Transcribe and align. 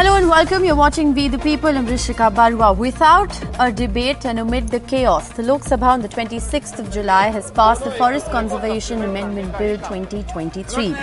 Hello 0.00 0.16
and 0.16 0.30
welcome. 0.30 0.64
You're 0.64 0.76
watching 0.76 1.12
We 1.12 1.28
the 1.28 1.38
People. 1.38 1.76
I'm 1.76 1.86
Rishika 1.86 2.34
Barua. 2.34 2.74
Without 2.74 3.38
a 3.60 3.70
debate 3.70 4.24
and 4.24 4.38
amid 4.38 4.70
the 4.70 4.80
chaos, 4.80 5.28
the 5.28 5.42
Lok 5.42 5.60
Sabha 5.60 5.88
on 5.94 6.00
the 6.00 6.08
26th 6.08 6.78
of 6.78 6.90
July 6.90 7.26
has 7.28 7.50
passed 7.50 7.84
the 7.84 7.90
Forest 7.90 8.30
Conservation 8.30 9.02
Amendment 9.02 9.58
Bill 9.58 9.76
2023. 9.76 10.94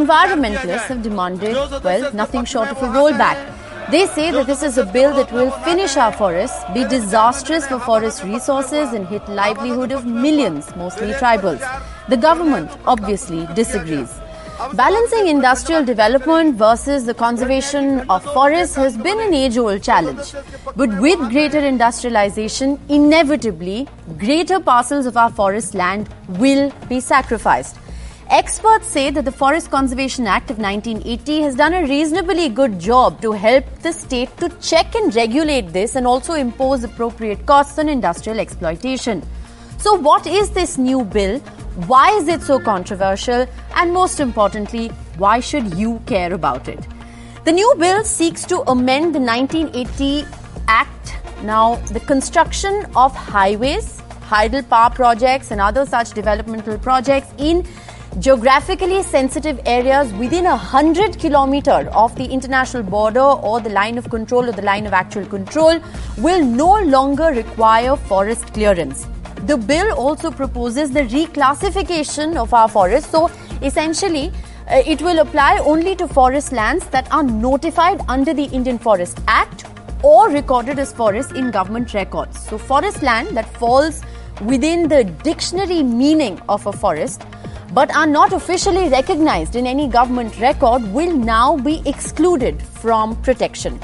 Environmentalists 0.00 0.88
have 0.88 1.02
demanded, 1.02 1.54
well, 1.82 2.12
nothing 2.12 2.44
short 2.44 2.68
of 2.68 2.76
a 2.82 2.88
rollback. 2.98 3.40
They 3.90 4.04
say 4.06 4.30
that 4.32 4.46
this 4.46 4.62
is 4.62 4.76
a 4.76 4.84
bill 4.84 5.14
that 5.14 5.32
will 5.32 5.50
finish 5.70 5.96
our 5.96 6.12
forests, 6.12 6.62
be 6.74 6.84
disastrous 6.84 7.66
for 7.66 7.80
forest 7.80 8.22
resources, 8.22 8.92
and 8.92 9.06
hit 9.06 9.26
livelihood 9.30 9.92
of 9.92 10.04
millions, 10.04 10.76
mostly 10.76 11.12
tribals. 11.12 11.64
The 12.10 12.18
government 12.18 12.70
obviously 12.84 13.46
disagrees. 13.54 14.12
Balancing 14.56 15.28
industrial 15.28 15.84
development 15.84 16.56
versus 16.56 17.04
the 17.04 17.12
conservation 17.12 18.08
of 18.08 18.24
forests 18.32 18.74
has 18.74 18.96
been 18.96 19.20
an 19.20 19.34
age 19.34 19.58
old 19.58 19.82
challenge. 19.82 20.32
But 20.74 20.98
with 20.98 21.18
greater 21.30 21.58
industrialization, 21.58 22.80
inevitably, 22.88 23.86
greater 24.16 24.58
parcels 24.58 25.04
of 25.04 25.18
our 25.18 25.30
forest 25.30 25.74
land 25.74 26.08
will 26.28 26.72
be 26.88 27.00
sacrificed. 27.00 27.76
Experts 28.30 28.86
say 28.86 29.10
that 29.10 29.26
the 29.26 29.30
Forest 29.30 29.70
Conservation 29.70 30.26
Act 30.26 30.50
of 30.50 30.58
1980 30.58 31.42
has 31.42 31.54
done 31.54 31.74
a 31.74 31.82
reasonably 31.82 32.48
good 32.48 32.78
job 32.80 33.20
to 33.20 33.32
help 33.32 33.64
the 33.82 33.92
state 33.92 34.34
to 34.38 34.48
check 34.60 34.94
and 34.94 35.14
regulate 35.14 35.72
this 35.74 35.96
and 35.96 36.06
also 36.06 36.32
impose 36.32 36.82
appropriate 36.82 37.44
costs 37.44 37.78
on 37.78 37.90
industrial 37.90 38.40
exploitation. 38.40 39.22
So, 39.78 39.94
what 39.94 40.26
is 40.26 40.50
this 40.50 40.78
new 40.78 41.04
bill? 41.04 41.40
Why 41.84 42.16
is 42.16 42.26
it 42.26 42.40
so 42.40 42.58
controversial? 42.58 43.46
And 43.74 43.92
most 43.92 44.18
importantly, 44.18 44.88
why 45.18 45.40
should 45.40 45.74
you 45.74 46.00
care 46.06 46.32
about 46.32 46.68
it? 46.68 46.80
The 47.44 47.52
new 47.52 47.74
bill 47.78 48.02
seeks 48.02 48.46
to 48.46 48.62
amend 48.62 49.14
the 49.14 49.20
1980 49.20 50.24
Act. 50.68 51.18
Now, 51.42 51.74
the 51.92 52.00
construction 52.00 52.86
of 52.96 53.14
highways, 53.14 54.00
hydel 54.22 54.66
power 54.70 54.88
projects, 54.88 55.50
and 55.50 55.60
other 55.60 55.84
such 55.84 56.12
developmental 56.12 56.78
projects 56.78 57.28
in 57.36 57.66
geographically 58.20 59.02
sensitive 59.02 59.60
areas 59.66 60.10
within 60.14 60.46
a 60.46 60.56
hundred 60.56 61.18
kilometer 61.18 61.90
of 61.92 62.16
the 62.16 62.24
international 62.24 62.84
border 62.84 63.20
or 63.20 63.60
the 63.60 63.68
line 63.68 63.98
of 63.98 64.08
control 64.08 64.48
or 64.48 64.52
the 64.52 64.62
line 64.62 64.86
of 64.86 64.94
actual 64.94 65.26
control 65.26 65.78
will 66.16 66.42
no 66.42 66.80
longer 66.80 67.26
require 67.34 67.96
forest 67.96 68.54
clearance. 68.54 69.06
The 69.46 69.56
bill 69.56 69.92
also 69.96 70.32
proposes 70.32 70.90
the 70.90 71.02
reclassification 71.02 72.36
of 72.36 72.52
our 72.52 72.68
forests. 72.68 73.10
So 73.10 73.30
essentially, 73.62 74.32
uh, 74.68 74.82
it 74.84 75.00
will 75.00 75.20
apply 75.20 75.58
only 75.58 75.94
to 75.96 76.08
forest 76.08 76.50
lands 76.50 76.86
that 76.88 77.06
are 77.12 77.22
notified 77.22 78.00
under 78.08 78.34
the 78.34 78.46
Indian 78.46 78.76
Forest 78.76 79.20
Act 79.28 79.66
or 80.02 80.28
recorded 80.30 80.80
as 80.80 80.92
forests 80.92 81.32
in 81.32 81.52
government 81.52 81.94
records. 81.94 82.40
So, 82.48 82.58
forest 82.58 83.04
land 83.04 83.36
that 83.36 83.48
falls 83.56 84.02
within 84.44 84.88
the 84.88 85.04
dictionary 85.04 85.82
meaning 85.82 86.40
of 86.48 86.66
a 86.66 86.72
forest 86.72 87.22
but 87.72 87.94
are 87.94 88.06
not 88.06 88.32
officially 88.32 88.88
recognized 88.88 89.54
in 89.54 89.66
any 89.66 89.86
government 89.86 90.38
record 90.40 90.82
will 90.92 91.16
now 91.16 91.56
be 91.56 91.82
excluded 91.86 92.60
from 92.62 93.14
protection. 93.22 93.78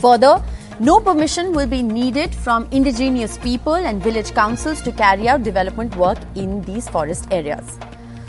Further, 0.00 0.42
no 0.80 1.00
permission 1.00 1.52
will 1.52 1.66
be 1.66 1.82
needed 1.82 2.34
from 2.34 2.66
indigenous 2.70 3.36
people 3.38 3.74
and 3.74 4.02
village 4.02 4.32
councils 4.32 4.80
to 4.82 4.92
carry 4.92 5.28
out 5.28 5.42
development 5.42 5.94
work 5.96 6.18
in 6.34 6.62
these 6.62 6.88
forest 6.88 7.28
areas. 7.30 7.78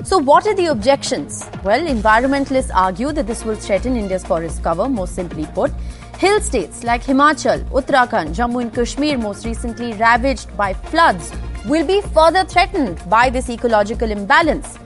So, 0.03 0.17
what 0.17 0.45
are 0.45 0.53
the 0.53 0.65
objections? 0.65 1.49
Well, 1.63 1.79
environmentalists 1.79 2.71
argue 2.75 3.13
that 3.13 3.25
this 3.25 3.45
will 3.45 3.55
threaten 3.55 3.95
India's 3.95 4.25
forest 4.25 4.61
cover, 4.61 4.89
most 4.89 5.15
simply 5.15 5.45
put. 5.53 5.71
Hill 6.17 6.41
states 6.41 6.83
like 6.83 7.03
Himachal, 7.03 7.63
Uttarakhand, 7.69 8.35
Jammu 8.35 8.61
and 8.61 8.73
Kashmir, 8.73 9.17
most 9.17 9.45
recently 9.45 9.93
ravaged 9.93 10.55
by 10.57 10.73
floods, 10.73 11.31
will 11.65 11.87
be 11.87 12.01
further 12.01 12.43
threatened 12.43 13.01
by 13.09 13.29
this 13.29 13.49
ecological 13.49 14.11
imbalance. 14.11 14.77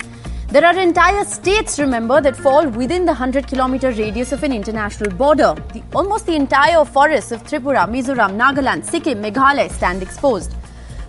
There 0.58 0.66
are 0.66 0.80
entire 0.80 1.24
states, 1.24 1.78
remember, 1.78 2.20
that 2.20 2.36
fall 2.36 2.68
within 2.68 3.06
the 3.06 3.12
100 3.12 3.46
kilometer 3.46 3.92
radius 3.92 4.32
of 4.32 4.42
an 4.42 4.52
international 4.52 5.12
border. 5.12 5.54
The, 5.72 5.84
almost 5.94 6.26
the 6.26 6.34
entire 6.34 6.84
forests 6.84 7.32
of 7.32 7.44
Tripura, 7.44 7.88
Mizoram, 7.88 8.36
Nagaland, 8.36 8.84
Sikkim, 8.84 9.22
Meghalaya 9.22 9.70
stand 9.70 10.02
exposed. 10.02 10.56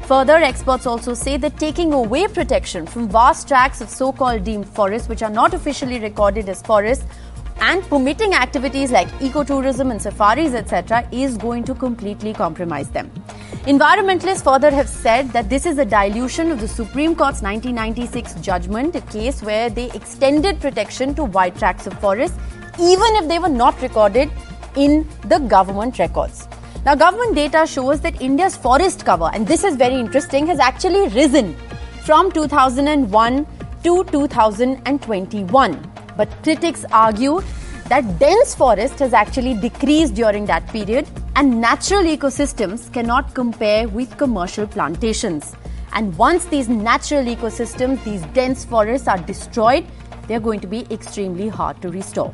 Further, 0.03 0.35
experts 0.35 0.85
also 0.85 1.15
say 1.15 1.39
that 1.39 1.57
taking 1.57 1.95
away 1.95 2.29
protection 2.29 2.85
from 2.85 3.09
vast 3.09 3.49
tracts 3.49 3.81
of 3.81 3.89
so 3.89 4.13
called 4.13 4.45
deemed 4.45 4.69
forests, 4.69 5.09
which 5.09 5.23
are 5.23 5.31
not 5.31 5.55
officially 5.55 5.99
recorded 5.99 6.47
as 6.51 6.61
forests, 6.61 7.07
and 7.63 7.83
permitting 7.85 8.35
activities 8.35 8.91
like 8.91 9.09
ecotourism 9.29 9.91
and 9.91 10.03
safaris, 10.03 10.53
etc., 10.53 11.09
is 11.11 11.39
going 11.39 11.65
to 11.65 11.75
completely 11.75 12.35
compromise 12.35 12.91
them. 12.91 13.11
Environmentalists 13.67 14.43
further 14.43 14.71
have 14.71 14.89
said 14.89 15.31
that 15.33 15.51
this 15.51 15.67
is 15.67 15.79
a 15.79 15.85
dilution 15.85 16.51
of 16.51 16.61
the 16.61 16.69
Supreme 16.69 17.15
Court's 17.15 17.43
1996 17.43 18.35
judgment, 18.35 18.95
a 18.95 19.01
case 19.01 19.43
where 19.43 19.69
they 19.69 19.91
extended 19.91 20.61
protection 20.61 21.15
to 21.17 21.25
wide 21.25 21.57
tracts 21.57 21.87
of 21.87 21.93
forest, 22.01 22.35
even 22.81 23.17
if 23.17 23.29
they 23.29 23.39
were 23.39 23.49
not 23.49 23.81
recorded 23.83 24.31
in 24.77 25.07
the 25.25 25.39
government 25.41 25.99
records. 25.99 26.47
Now, 26.87 26.95
government 26.95 27.35
data 27.35 27.67
shows 27.67 28.01
that 28.03 28.23
India's 28.23 28.57
forest 28.57 29.05
cover, 29.05 29.29
and 29.35 29.47
this 29.47 29.65
is 29.65 29.77
very 29.77 29.97
interesting, 29.97 30.47
has 30.47 30.61
actually 30.61 31.09
risen 31.09 31.55
from 32.05 32.31
2001 32.33 33.47
to 33.83 34.05
2021. 34.05 35.93
But 36.17 36.31
critics 36.43 36.85
argue 36.91 37.43
that 37.88 38.19
dense 38.19 38.54
forest 38.54 38.99
has 38.99 39.15
actually 39.15 39.54
decreased 39.54 40.15
during 40.15 40.44
that 40.44 40.66
period 40.69 41.06
and 41.37 41.59
natural 41.60 42.03
ecosystems 42.03 42.93
cannot 42.93 43.34
compare 43.34 43.88
with 43.88 44.15
commercial 44.19 44.66
plantations. 44.66 45.54
And 45.94 46.16
once 46.19 46.44
these 46.44 46.69
natural 46.69 47.25
ecosystems, 47.25 48.04
these 48.04 48.22
dense 48.34 48.65
forests 48.65 49.09
are 49.09 49.16
destroyed, 49.16 49.87
they're 50.26 50.38
going 50.38 50.60
to 50.60 50.66
be 50.66 50.87
extremely 50.91 51.49
hard 51.49 51.81
to 51.81 51.88
restore. 51.91 52.32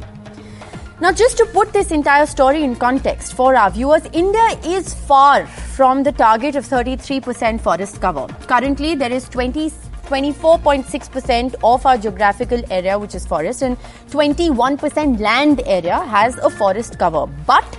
Now, 1.00 1.12
just 1.12 1.36
to 1.38 1.46
put 1.46 1.72
this 1.72 1.92
entire 1.92 2.26
story 2.26 2.64
in 2.64 2.74
context 2.74 3.34
for 3.34 3.54
our 3.54 3.70
viewers, 3.70 4.02
India 4.12 4.58
is 4.64 4.94
far 4.94 5.46
from 5.46 6.02
the 6.02 6.12
target 6.12 6.56
of 6.56 6.64
33% 6.66 7.60
forest 7.60 8.00
cover. 8.00 8.26
Currently, 8.46 8.96
there 8.96 9.12
is 9.12 9.28
20 9.28 9.70
24.6% 10.06 11.54
of 11.62 11.86
our 11.86 11.98
geographical 11.98 12.62
area, 12.70 12.98
which 12.98 13.14
is 13.14 13.26
forest, 13.26 13.62
and 13.62 13.76
21% 14.10 15.20
land 15.20 15.62
area 15.66 16.00
has 16.00 16.36
a 16.38 16.50
forest 16.50 16.98
cover. 16.98 17.26
But 17.46 17.78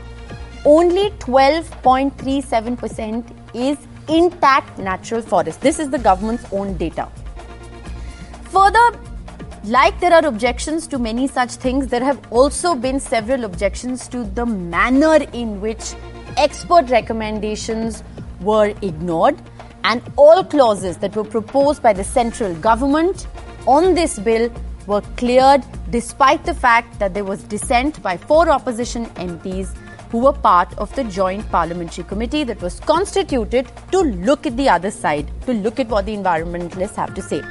only 0.65 1.09
12.37% 1.11 3.23
is 3.53 3.77
intact 4.07 4.77
natural 4.77 5.21
forest. 5.21 5.59
This 5.61 5.79
is 5.79 5.89
the 5.89 5.99
government's 5.99 6.45
own 6.51 6.75
data. 6.77 7.09
Further, 8.49 8.99
like 9.65 9.99
there 9.99 10.13
are 10.13 10.25
objections 10.25 10.87
to 10.87 10.97
many 10.99 11.27
such 11.27 11.51
things, 11.51 11.87
there 11.87 12.03
have 12.03 12.19
also 12.31 12.75
been 12.75 12.99
several 12.99 13.45
objections 13.45 14.07
to 14.09 14.23
the 14.23 14.45
manner 14.45 15.17
in 15.33 15.61
which 15.61 15.93
expert 16.37 16.89
recommendations 16.89 18.03
were 18.41 18.73
ignored 18.81 19.35
and 19.89 20.01
all 20.17 20.43
clauses 20.43 20.97
that 20.97 21.15
were 21.15 21.23
proposed 21.23 21.81
by 21.81 21.93
the 21.93 22.03
central 22.03 22.53
government 22.67 23.27
on 23.67 23.93
this 23.93 24.17
bill 24.27 24.49
were 24.87 25.01
cleared 25.21 25.63
despite 25.89 26.43
the 26.45 26.53
fact 26.53 26.99
that 26.99 27.13
there 27.13 27.23
was 27.23 27.43
dissent 27.43 28.01
by 28.01 28.15
four 28.17 28.49
opposition 28.49 29.05
MPs 29.27 29.75
who 30.11 30.19
were 30.19 30.33
part 30.33 30.75
of 30.77 30.95
the 30.95 31.03
joint 31.03 31.47
parliamentary 31.51 32.03
committee 32.03 32.43
that 32.43 32.61
was 32.61 32.79
constituted 32.91 33.71
to 33.91 34.01
look 34.29 34.45
at 34.45 34.57
the 34.57 34.69
other 34.69 34.91
side, 34.91 35.29
to 35.45 35.53
look 35.53 35.79
at 35.79 35.87
what 35.87 36.05
the 36.05 36.15
environmentalists 36.15 36.95
have 36.95 37.13
to 37.13 37.21
say. 37.21 37.41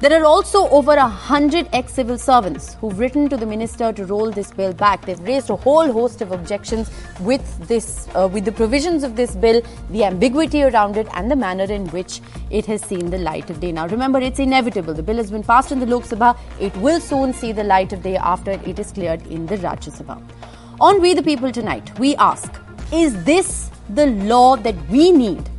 There 0.00 0.18
are 0.18 0.24
also 0.24 0.66
over 0.70 0.94
a 0.94 1.06
hundred 1.06 1.68
ex-civil 1.74 2.16
servants 2.16 2.72
who've 2.80 2.98
written 2.98 3.28
to 3.28 3.36
the 3.36 3.44
minister 3.44 3.92
to 3.92 4.06
roll 4.06 4.30
this 4.30 4.50
bill 4.50 4.72
back. 4.72 5.04
They've 5.04 5.20
raised 5.20 5.50
a 5.50 5.56
whole 5.56 5.92
host 5.92 6.22
of 6.22 6.32
objections 6.32 6.90
with 7.20 7.68
this, 7.68 8.08
uh, 8.14 8.26
with 8.26 8.46
the 8.46 8.52
provisions 8.52 9.04
of 9.04 9.14
this 9.14 9.36
bill, 9.36 9.60
the 9.90 10.04
ambiguity 10.04 10.62
around 10.62 10.96
it, 10.96 11.06
and 11.12 11.30
the 11.30 11.36
manner 11.36 11.64
in 11.64 11.86
which 11.88 12.22
it 12.48 12.64
has 12.64 12.80
seen 12.80 13.10
the 13.10 13.18
light 13.18 13.50
of 13.50 13.60
day. 13.60 13.72
Now, 13.72 13.88
remember, 13.88 14.20
it's 14.20 14.38
inevitable. 14.38 14.94
The 14.94 15.02
bill 15.02 15.16
has 15.16 15.30
been 15.30 15.42
passed 15.42 15.70
in 15.70 15.80
the 15.80 15.84
Lok 15.84 16.04
Sabha. 16.04 16.34
It 16.58 16.74
will 16.78 16.98
soon 16.98 17.34
see 17.34 17.52
the 17.52 17.64
light 17.64 17.92
of 17.92 18.02
day 18.02 18.16
after 18.16 18.52
it 18.52 18.78
is 18.78 18.92
cleared 18.92 19.26
in 19.26 19.44
the 19.44 19.58
Rajya 19.58 20.00
Sabha. 20.00 20.18
On 20.80 21.02
We 21.02 21.12
the 21.12 21.22
People 21.22 21.52
tonight, 21.52 21.98
we 21.98 22.16
ask: 22.16 22.58
Is 22.90 23.22
this 23.24 23.68
the 23.90 24.06
law 24.06 24.56
that 24.56 24.76
we 24.88 25.12
need 25.12 25.50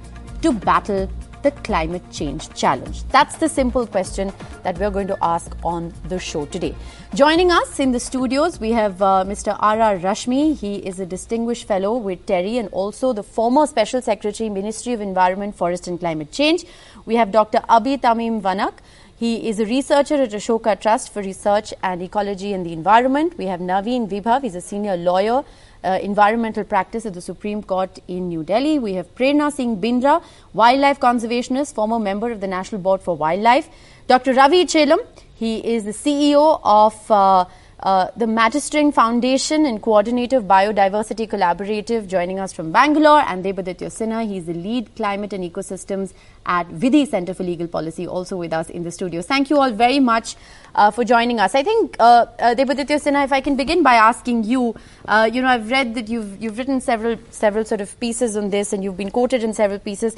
to 0.42 0.52
battle 0.52 1.08
the 1.44 1.52
climate 1.52 2.04
change 2.12 2.54
challenge? 2.54 3.04
That's 3.10 3.38
the 3.38 3.50
simple 3.50 3.88
question 3.88 4.32
that 4.64 4.78
we're 4.78 4.92
going 4.92 5.08
to 5.08 5.18
ask 5.22 5.56
on 5.64 5.94
the 6.08 6.20
show 6.20 6.46
today. 6.46 6.76
Joining 7.14 7.52
us 7.52 7.80
in 7.80 7.92
the 7.92 8.00
studios, 8.00 8.60
we 8.60 8.72
have 8.72 9.02
uh, 9.02 9.24
Mr. 9.28 9.56
R.R. 9.60 9.98
Rashmi. 9.98 10.58
He 10.58 10.76
is 10.76 11.00
a 11.00 11.06
distinguished 11.06 11.68
fellow 11.68 11.98
with 11.98 12.26
TERI 12.26 12.58
and 12.58 12.70
also 12.70 13.14
the 13.14 13.24
former 13.24 13.66
Special 13.68 14.02
Secretary, 14.02 14.50
Ministry 14.50 14.94
of 14.94 15.02
Environment, 15.02 15.56
Forest 15.56 15.88
and 15.88 16.00
Climate 16.00 16.32
Change. 16.32 16.66
We 17.06 17.16
have 17.16 17.32
Dr. 17.32 17.62
Abi 17.68 17.98
Tamim 17.98 18.42
Vanak. 18.42 18.74
He 19.22 19.48
is 19.48 19.60
a 19.60 19.66
researcher 19.66 20.16
at 20.16 20.32
Ashoka 20.32 20.80
Trust 20.82 21.14
for 21.14 21.22
Research 21.22 21.76
and 21.84 22.02
Ecology 22.02 22.54
and 22.54 22.66
the 22.66 22.74
Environment. 22.74 23.38
We 23.38 23.46
have 23.46 23.60
Navneet 23.60 24.10
Vibhav, 24.10 24.42
he's 24.42 24.56
a 24.56 24.62
senior 24.62 24.98
lawyer, 24.98 25.44
uh, 25.84 26.00
environmental 26.02 26.64
practice 26.64 27.06
at 27.06 27.14
the 27.14 27.22
Supreme 27.22 27.64
Court 27.64 28.00
in 28.08 28.30
New 28.30 28.44
Delhi. 28.44 28.80
We 28.80 28.94
have 28.94 29.14
Prerna 29.16 29.52
Singh 29.52 29.82
Bindra, 29.82 30.24
wildlife 30.54 31.00
conservationist, 31.00 31.74
former 31.74 32.00
member 32.00 32.32
of 32.32 32.42
the 32.42 32.48
National 32.48 32.82
Board 32.82 33.02
for 33.02 33.16
Wildlife. 33.16 33.70
Dr. 34.08 34.34
Ravi 34.34 34.66
Chellam, 34.66 35.00
he 35.36 35.58
is 35.58 35.84
the 35.86 35.92
CEO 35.92 36.60
of 36.64 37.12
uh, 37.12 37.46
uh, 37.80 38.08
the 38.16 38.26
Metastring 38.26 38.94
Foundation 38.94 39.66
and 39.66 39.82
coordinator 39.82 40.38
of 40.38 40.44
Biodiversity 40.44 41.28
Collaborative 41.28 42.08
joining 42.08 42.40
us 42.40 42.54
from 42.54 42.72
Bangalore 42.72 43.22
and 43.22 43.44
Debaditya 43.44 43.90
Sinha. 43.90 44.28
He's 44.28 44.46
the 44.46 44.54
lead 44.54 44.96
climate 44.96 45.34
and 45.34 45.44
ecosystems 45.44 46.14
at 46.46 46.68
Vidhi 46.70 47.08
Center 47.08 47.34
for 47.34 47.44
Legal 47.44 47.68
Policy 47.68 48.08
also 48.08 48.38
with 48.38 48.54
us 48.54 48.70
in 48.70 48.84
the 48.84 48.92
studio. 48.92 49.22
Thank 49.22 49.50
you 49.50 49.60
all 49.60 49.72
very 49.72 50.00
much 50.00 50.36
uh, 50.74 50.92
for 50.92 51.04
joining 51.04 51.40
us. 51.40 51.54
I 51.56 51.64
think, 51.64 51.96
uh, 52.00 52.26
uh, 52.40 52.56
Sinha, 52.56 53.24
if 53.24 53.32
I 53.32 53.42
can 53.42 53.56
begin 53.56 53.84
by 53.84 53.96
asking 53.96 54.44
you, 54.46 54.76
uh, 55.08 55.30
you 55.32 55.42
know, 55.42 55.48
I've 55.48 55.70
read 55.70 55.96
that 55.96 56.10
you've, 56.10 56.42
you've 56.42 56.58
written 56.58 56.82
several, 56.82 57.18
several 57.30 57.66
sort 57.66 57.82
of 57.82 58.00
pieces 58.00 58.36
on 58.36 58.50
this 58.50 58.74
and 58.74 58.84
you've 58.84 58.98
been 58.98 59.12
quoted 59.12 59.44
in 59.44 59.54
several 59.54 59.80
pieces. 59.80 60.16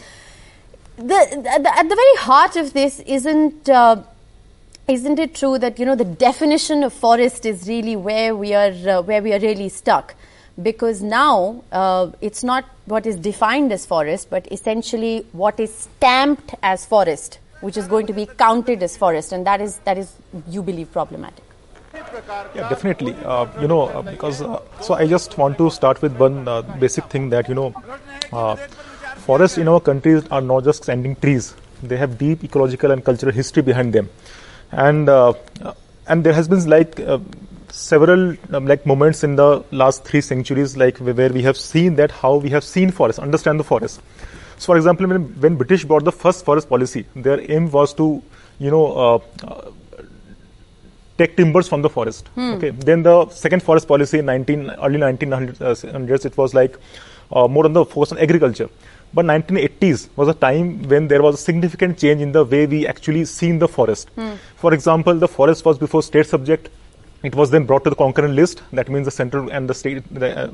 The, 0.97 1.03
the, 1.03 1.71
at 1.75 1.89
the 1.89 1.95
very 1.95 2.15
heart 2.17 2.55
of 2.55 2.73
this 2.73 2.99
isn't 3.01 3.67
uh, 3.67 4.03
isn't 4.87 5.17
it 5.17 5.33
true 5.33 5.57
that 5.57 5.79
you 5.79 5.85
know 5.85 5.95
the 5.95 6.05
definition 6.05 6.83
of 6.83 6.93
forest 6.93 7.45
is 7.45 7.67
really 7.67 7.95
where 7.95 8.35
we 8.35 8.53
are 8.53 8.71
uh, 8.87 9.01
where 9.01 9.21
we 9.21 9.33
are 9.33 9.39
really 9.39 9.69
stuck 9.69 10.13
because 10.61 11.01
now 11.01 11.63
uh, 11.71 12.11
it's 12.21 12.43
not 12.43 12.65
what 12.85 13.05
is 13.05 13.15
defined 13.15 13.71
as 13.71 13.85
forest 13.85 14.29
but 14.29 14.47
essentially 14.51 15.25
what 15.31 15.59
is 15.59 15.73
stamped 15.73 16.53
as 16.61 16.85
forest 16.85 17.39
which 17.61 17.77
is 17.77 17.87
going 17.87 18.05
to 18.05 18.13
be 18.13 18.25
counted 18.25 18.83
as 18.83 18.95
forest 18.97 19.31
and 19.31 19.47
that 19.47 19.61
is 19.61 19.77
that 19.79 19.97
is 19.97 20.13
you 20.49 20.61
believe 20.61 20.91
problematic. 20.91 21.43
Yeah 21.93 22.69
definitely. 22.69 23.15
Uh, 23.23 23.47
you 23.61 23.67
know 23.67 23.83
uh, 23.83 24.01
because 24.01 24.41
uh, 24.41 24.59
so 24.81 24.95
i 24.95 25.07
just 25.07 25.37
want 25.37 25.57
to 25.57 25.69
start 25.69 26.01
with 26.01 26.15
one 26.17 26.47
uh, 26.47 26.61
basic 26.61 27.05
thing 27.05 27.29
that 27.29 27.47
you 27.47 27.55
know 27.55 27.73
forests 29.25 29.57
in 29.57 29.67
our 29.67 29.79
countries 29.79 30.25
are 30.31 30.41
not 30.41 30.63
just 30.63 30.83
standing 30.83 31.15
trees. 31.15 31.53
They 31.81 31.97
have 31.97 32.17
deep 32.17 32.43
ecological 32.43 32.91
and 32.91 33.03
cultural 33.03 33.31
history 33.31 33.63
behind 33.63 33.93
them. 33.93 34.09
And 34.71 35.09
uh, 35.09 35.33
and 36.07 36.23
there 36.23 36.33
has 36.33 36.47
been 36.47 36.65
like 36.69 36.99
uh, 36.99 37.19
several 37.73 38.35
um, 38.53 38.67
like 38.67 38.85
moments 38.85 39.23
in 39.23 39.35
the 39.35 39.63
last 39.71 40.03
three 40.03 40.21
centuries 40.21 40.77
like 40.77 40.97
where 40.99 41.29
we 41.29 41.41
have 41.41 41.57
seen 41.57 41.95
that 41.95 42.11
how 42.11 42.35
we 42.35 42.49
have 42.49 42.63
seen 42.63 42.91
forests 42.91 43.19
understand 43.19 43.59
the 43.59 43.63
forest 43.63 43.99
so 44.57 44.67
for 44.67 44.77
example 44.77 45.07
when, 45.07 45.23
when 45.41 45.55
british 45.55 45.83
brought 45.83 46.03
the 46.03 46.11
first 46.11 46.45
forest 46.45 46.69
policy 46.69 47.03
their 47.15 47.39
aim 47.51 47.71
was 47.71 47.91
to 47.93 48.21
you 48.59 48.69
know 48.69 48.85
uh, 49.05 49.19
take 51.17 51.35
timbers 51.35 51.67
from 51.67 51.81
the 51.81 51.89
forest 51.89 52.27
hmm. 52.35 52.51
okay 52.51 52.69
then 52.69 53.01
the 53.01 53.27
second 53.29 53.63
forest 53.63 53.87
policy 53.87 54.19
in 54.19 54.25
19 54.25 54.69
early 54.83 54.99
1900s 54.99 56.25
it 56.25 56.37
was 56.37 56.53
like 56.53 56.77
uh, 57.31 57.47
more 57.47 57.65
on 57.65 57.73
the 57.73 57.83
focus 57.83 58.11
on 58.11 58.19
agriculture 58.19 58.69
but 59.15 59.25
1980s 59.25 60.09
was 60.15 60.27
a 60.27 60.33
time 60.33 60.83
when 60.89 61.07
there 61.07 61.21
was 61.21 61.35
a 61.35 61.37
significant 61.37 61.99
change 61.99 62.21
in 62.21 62.31
the 62.31 62.43
way 62.43 62.65
we 62.65 62.87
actually 62.87 63.25
seen 63.25 63.59
the 63.59 63.67
forest. 63.67 64.09
Hmm. 64.15 64.33
For 64.55 64.73
example, 64.73 65.13
the 65.13 65.27
forest 65.27 65.63
was 65.65 65.77
before 65.77 66.01
state 66.01 66.25
subject. 66.25 66.69
It 67.23 67.35
was 67.35 67.51
then 67.51 67.65
brought 67.65 67.85
to 67.85 67.89
the 67.89 67.95
concurrent 67.95 68.33
list. 68.35 68.61
That 68.73 68.89
means 68.89 69.05
the 69.05 69.11
central 69.11 69.49
and 69.49 69.69
the 69.69 69.73
state 69.73 70.03
uh, 70.21 70.47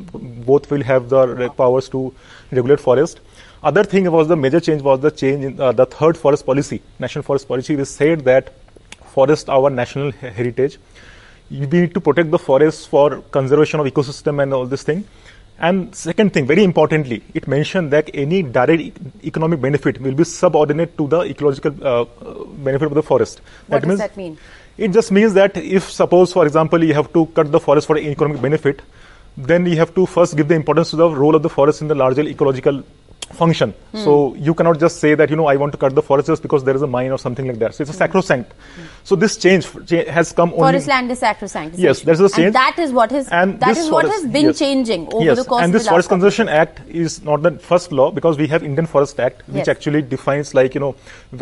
both 0.50 0.70
will 0.70 0.84
have 0.84 1.10
the 1.10 1.50
powers 1.58 1.90
to 1.90 2.14
regulate 2.52 2.80
forest. 2.80 3.20
Other 3.64 3.84
thing 3.84 4.10
was 4.12 4.28
the 4.28 4.36
major 4.36 4.60
change 4.60 4.82
was 4.82 5.00
the 5.00 5.12
change 5.12 5.44
in 5.44 5.60
uh, 5.60 5.72
the 5.72 5.86
third 5.86 6.16
forest 6.16 6.46
policy, 6.46 6.82
national 7.00 7.24
forest 7.24 7.48
policy, 7.48 7.76
which 7.76 7.88
said 7.88 8.24
that 8.26 8.54
forest 9.16 9.50
our 9.50 9.70
national 9.70 10.12
heritage. 10.12 10.78
We 11.50 11.66
need 11.66 11.94
to 11.96 12.00
protect 12.00 12.30
the 12.30 12.40
forests 12.40 12.86
for 12.86 13.22
conservation 13.32 13.80
of 13.80 13.88
ecosystem 13.88 14.42
and 14.42 14.54
all 14.54 14.68
this 14.68 14.84
thing. 14.84 15.04
And 15.58 15.94
second 15.94 16.34
thing, 16.34 16.46
very 16.48 16.64
importantly, 16.64 17.22
it 17.34 17.48
mentioned 17.48 17.92
that 17.92 18.10
any 18.14 18.44
direct 18.44 18.82
e- 18.82 18.94
economic 19.26 19.60
benefit 19.60 20.00
will 20.00 20.14
be 20.14 20.24
subordinate 20.24 20.98
to 20.98 21.08
the 21.08 21.22
ecological 21.24 21.74
uh, 21.86 22.06
benefit 22.64 22.86
of 22.86 22.94
the 22.94 23.04
forest. 23.04 23.42
What 23.68 23.82
that 23.82 23.82
does 23.82 23.88
means, 23.90 24.00
that 24.00 24.16
mean? 24.16 24.38
It 24.80 24.94
just 24.94 25.12
means 25.12 25.34
that 25.34 25.58
if 25.58 25.92
suppose, 25.92 26.32
for 26.32 26.46
example, 26.46 26.82
you 26.82 26.94
have 26.94 27.12
to 27.12 27.26
cut 27.38 27.52
the 27.52 27.60
forest 27.60 27.86
for 27.86 27.98
economic 27.98 28.42
benefit, 28.42 28.82
then 29.36 29.66
you 29.66 29.76
have 29.76 29.94
to 29.96 30.06
first 30.06 30.38
give 30.38 30.48
the 30.48 30.56
importance 30.56 30.92
to 30.92 30.96
the 30.96 31.10
role 31.10 31.36
of 31.36 31.44
the 31.44 31.50
forest 31.50 31.82
in 31.82 31.90
the 31.90 31.96
larger 31.96 32.22
ecological 32.22 32.82
function. 33.34 33.74
Hmm. 33.92 33.98
So 34.04 34.36
you 34.36 34.54
cannot 34.54 34.80
just 34.80 35.00
say 35.00 35.16
that 35.16 35.30
you 35.30 35.36
know 35.36 35.48
I 35.48 35.56
want 35.56 35.72
to 35.74 35.78
cut 35.78 35.96
the 35.96 36.02
forest 36.02 36.28
just 36.28 36.42
because 36.42 36.64
there 36.64 36.76
is 36.76 36.82
a 36.82 36.88
mine 36.88 37.12
or 37.12 37.18
something 37.18 37.48
like 37.48 37.60
that. 37.60 37.76
So 37.76 37.84
it's 37.84 37.92
a 37.92 37.94
sacrosanct. 37.94 38.54
Hmm. 38.54 38.82
So 39.04 39.16
this 39.16 39.38
change 39.38 39.66
has 40.08 40.32
come 40.32 40.50
only. 40.52 40.62
Forest 40.62 40.88
land 40.88 41.12
is 41.12 41.20
sacrosanct. 41.20 41.78
Yes, 41.78 42.02
there's 42.02 42.20
a 42.20 42.30
change. 42.30 42.48
And 42.48 42.56
that 42.56 42.78
is 42.80 42.92
what 42.92 43.12
has 43.12 43.28
and 43.30 43.60
that 43.60 43.78
is 43.78 43.90
what 43.90 44.06
has 44.06 44.26
been 44.26 44.46
yes. 44.46 44.60
changing 44.60 45.14
over 45.14 45.26
yes. 45.26 45.38
the 45.38 45.44
course 45.44 45.64
and 45.64 45.74
this 45.74 45.88
Forest 45.88 46.10
Conservation 46.10 46.50
Act 46.50 46.82
is 46.90 47.24
not 47.24 47.42
the 47.42 47.52
first 47.52 47.92
law 47.92 48.12
because 48.12 48.38
we 48.38 48.48
have 48.48 48.64
Indian 48.64 48.86
Forest 48.86 49.20
Act 49.20 49.48
which 49.48 49.58
yes. 49.58 49.68
actually 49.68 50.02
defines 50.02 50.54
like 50.54 50.74
you 50.74 50.80
know 50.80 50.96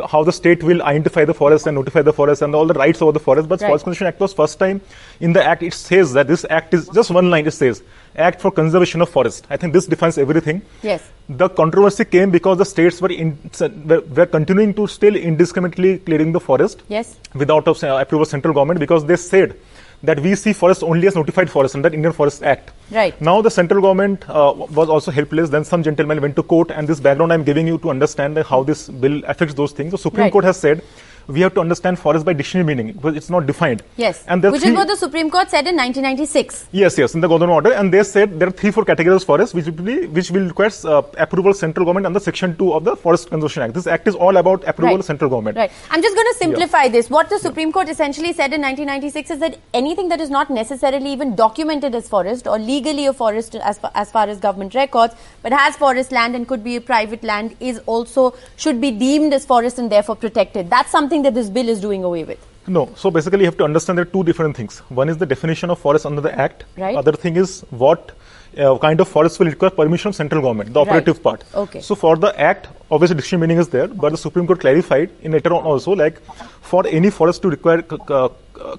how 0.09 0.23
the 0.23 0.31
state 0.31 0.63
will 0.63 0.81
identify 0.83 1.25
the 1.25 1.33
forest 1.33 1.67
and 1.67 1.75
notify 1.75 2.01
the 2.01 2.13
forest 2.13 2.41
and 2.41 2.55
all 2.55 2.65
the 2.65 2.73
rights 2.73 3.01
over 3.01 3.11
the 3.11 3.19
forest. 3.19 3.49
But 3.49 3.61
right. 3.61 3.67
Forest 3.67 3.85
Conservation 3.85 4.07
Act 4.07 4.19
was 4.19 4.33
first 4.33 4.59
time 4.59 4.81
in 5.19 5.33
the 5.33 5.43
act 5.43 5.63
it 5.63 5.73
says 5.73 6.13
that 6.13 6.27
this 6.27 6.45
act 6.49 6.73
is 6.73 6.87
just 6.89 7.11
one 7.11 7.29
line 7.29 7.47
it 7.47 7.51
says 7.51 7.83
Act 8.15 8.41
for 8.41 8.51
Conservation 8.51 9.01
of 9.01 9.09
Forest. 9.09 9.45
I 9.49 9.57
think 9.57 9.73
this 9.73 9.85
defines 9.85 10.17
everything. 10.17 10.61
Yes. 10.81 11.09
The 11.29 11.49
controversy 11.49 12.05
came 12.05 12.31
because 12.31 12.57
the 12.57 12.65
states 12.65 13.01
were, 13.01 13.11
in, 13.11 13.37
were, 13.85 14.01
were 14.01 14.25
continuing 14.25 14.73
to 14.75 14.87
still 14.87 15.15
indiscriminately 15.15 15.99
clearing 15.99 16.31
the 16.31 16.39
forest. 16.39 16.83
Yes. 16.87 17.17
Without 17.33 17.67
uh, 17.67 17.71
approval 17.71 18.23
of 18.23 18.27
central 18.27 18.53
government 18.53 18.79
because 18.79 19.05
they 19.05 19.15
said 19.15 19.57
that 20.03 20.19
we 20.19 20.35
see 20.35 20.53
forest 20.53 20.83
only 20.83 21.07
as 21.07 21.15
notified 21.15 21.49
forest 21.49 21.75
under 21.75 21.89
Indian 21.89 22.13
Forest 22.13 22.43
Act. 22.43 22.71
Right. 22.91 23.19
Now 23.19 23.41
the 23.41 23.49
central 23.49 23.81
government 23.81 24.29
uh, 24.29 24.53
was 24.55 24.89
also 24.89 25.11
helpless. 25.11 25.49
Then 25.49 25.63
some 25.63 25.83
gentlemen 25.83 26.21
went 26.21 26.35
to 26.35 26.43
court, 26.43 26.71
and 26.71 26.87
this 26.87 26.99
background 26.99 27.33
I'm 27.33 27.43
giving 27.43 27.67
you 27.67 27.77
to 27.79 27.89
understand 27.89 28.37
how 28.37 28.63
this 28.63 28.89
bill 28.89 29.23
affects 29.25 29.55
those 29.55 29.71
things. 29.71 29.91
The 29.91 29.97
Supreme 29.97 30.25
right. 30.25 30.31
Court 30.31 30.45
has 30.45 30.59
said 30.59 30.83
we 31.27 31.41
have 31.41 31.53
to 31.53 31.59
understand 31.59 31.99
forest 31.99 32.25
by 32.25 32.33
dictionary 32.33 32.65
meaning 32.65 32.93
because 32.93 33.15
it's 33.15 33.29
not 33.29 33.45
defined. 33.45 33.83
Yes. 33.97 34.23
And 34.27 34.41
which 34.43 34.63
is 34.63 34.73
what 34.73 34.87
the 34.87 34.95
Supreme 34.95 35.29
Court 35.29 35.49
said 35.49 35.67
in 35.67 35.75
1996. 35.75 36.67
Yes, 36.71 36.97
yes, 36.97 37.15
in 37.15 37.21
the 37.21 37.27
Godavarman 37.27 37.49
order, 37.49 37.73
and 37.73 37.93
they 37.93 38.03
said 38.03 38.39
there 38.39 38.47
are 38.47 38.51
three, 38.51 38.71
four 38.71 38.85
categories 38.85 39.21
of 39.21 39.27
forest 39.27 39.53
which 39.53 39.65
will 39.65 39.73
be, 39.73 40.07
which 40.07 40.31
will 40.31 40.47
require 40.47 40.71
uh, 40.85 41.01
approval 41.17 41.53
central 41.53 41.85
government 41.85 42.05
under 42.05 42.19
Section 42.19 42.55
Two 42.57 42.73
of 42.73 42.83
the 42.85 42.95
Forest 42.95 43.29
Conservation 43.29 43.63
Act. 43.63 43.73
This 43.73 43.87
act 43.87 44.07
is 44.07 44.15
all 44.15 44.37
about 44.37 44.67
approval 44.67 44.97
right. 44.97 45.05
central 45.05 45.29
government. 45.29 45.57
Right. 45.57 45.71
I'm 45.91 46.01
just 46.01 46.15
going 46.15 46.27
to 46.27 46.37
simplify 46.37 46.83
yeah. 46.83 46.89
this. 46.89 47.09
What 47.09 47.29
the 47.29 47.39
Supreme 47.39 47.71
Court 47.71 47.89
essentially 47.89 48.31
said 48.31 48.53
in 48.53 48.61
1996 48.61 49.31
is 49.31 49.39
that 49.39 49.59
anything 49.73 50.09
that 50.09 50.21
is 50.21 50.29
not 50.29 50.49
necessarily 50.49 51.11
even 51.11 51.35
documented 51.35 51.93
as 51.93 52.07
forest 52.07 52.47
or 52.47 52.57
legally 52.57 53.05
a 53.05 53.13
forest 53.13 53.55
as 53.55 53.79
far, 53.79 53.91
as 53.95 54.11
far 54.11 54.27
as 54.27 54.39
government 54.39 54.75
records, 54.75 55.13
but 55.41 55.51
has 55.51 55.75
forest 55.75 56.11
land 56.11 56.35
and 56.35 56.47
could 56.47 56.63
be 56.63 56.77
a 56.77 56.81
private 56.81 57.23
land, 57.23 57.55
is 57.59 57.79
also 57.85 58.33
should 58.55 58.79
be 58.79 58.91
deemed 58.91 59.33
as 59.33 59.45
forest 59.45 59.77
and 59.77 59.91
therefore 59.91 60.15
protected. 60.15 60.69
That's 60.69 60.91
something 60.91 61.16
that 61.23 61.33
this 61.33 61.49
bill 61.49 61.69
is 61.69 61.79
doing 61.79 62.03
away 62.03 62.23
with? 62.23 62.45
No. 62.67 62.89
So 62.95 63.09
basically, 63.09 63.39
you 63.39 63.45
have 63.45 63.57
to 63.57 63.63
understand 63.63 63.97
there 63.97 64.03
are 64.03 64.13
two 64.17 64.23
different 64.23 64.55
things. 64.55 64.79
One 64.89 65.09
is 65.09 65.17
the 65.17 65.25
definition 65.25 65.69
of 65.69 65.79
forest 65.79 66.05
under 66.05 66.21
the 66.21 66.37
Act. 66.37 66.65
Right. 66.77 66.95
Other 66.95 67.13
thing 67.13 67.37
is 67.37 67.61
what 67.69 68.11
uh, 68.57 68.77
kind 68.79 68.99
of 68.99 69.07
forest 69.07 69.39
will 69.39 69.47
require 69.47 69.69
permission 69.69 70.09
of 70.09 70.15
central 70.15 70.41
government, 70.41 70.73
the 70.73 70.81
operative 70.81 71.15
right. 71.17 71.23
part. 71.23 71.43
Okay. 71.53 71.79
So 71.81 71.95
for 71.95 72.17
the 72.17 72.37
Act, 72.39 72.67
obviously 72.91 73.15
dictionary 73.15 73.47
meaning 73.47 73.59
is 73.59 73.69
there, 73.69 73.87
but 73.87 74.09
the 74.11 74.17
Supreme 74.17 74.47
Court 74.47 74.59
clarified 74.59 75.11
in 75.21 75.31
later 75.31 75.53
on 75.53 75.63
also, 75.63 75.91
like 75.91 76.21
for 76.61 76.85
any 76.87 77.09
forest 77.09 77.41
to 77.43 77.49
require 77.49 77.83
uh, 78.09 78.29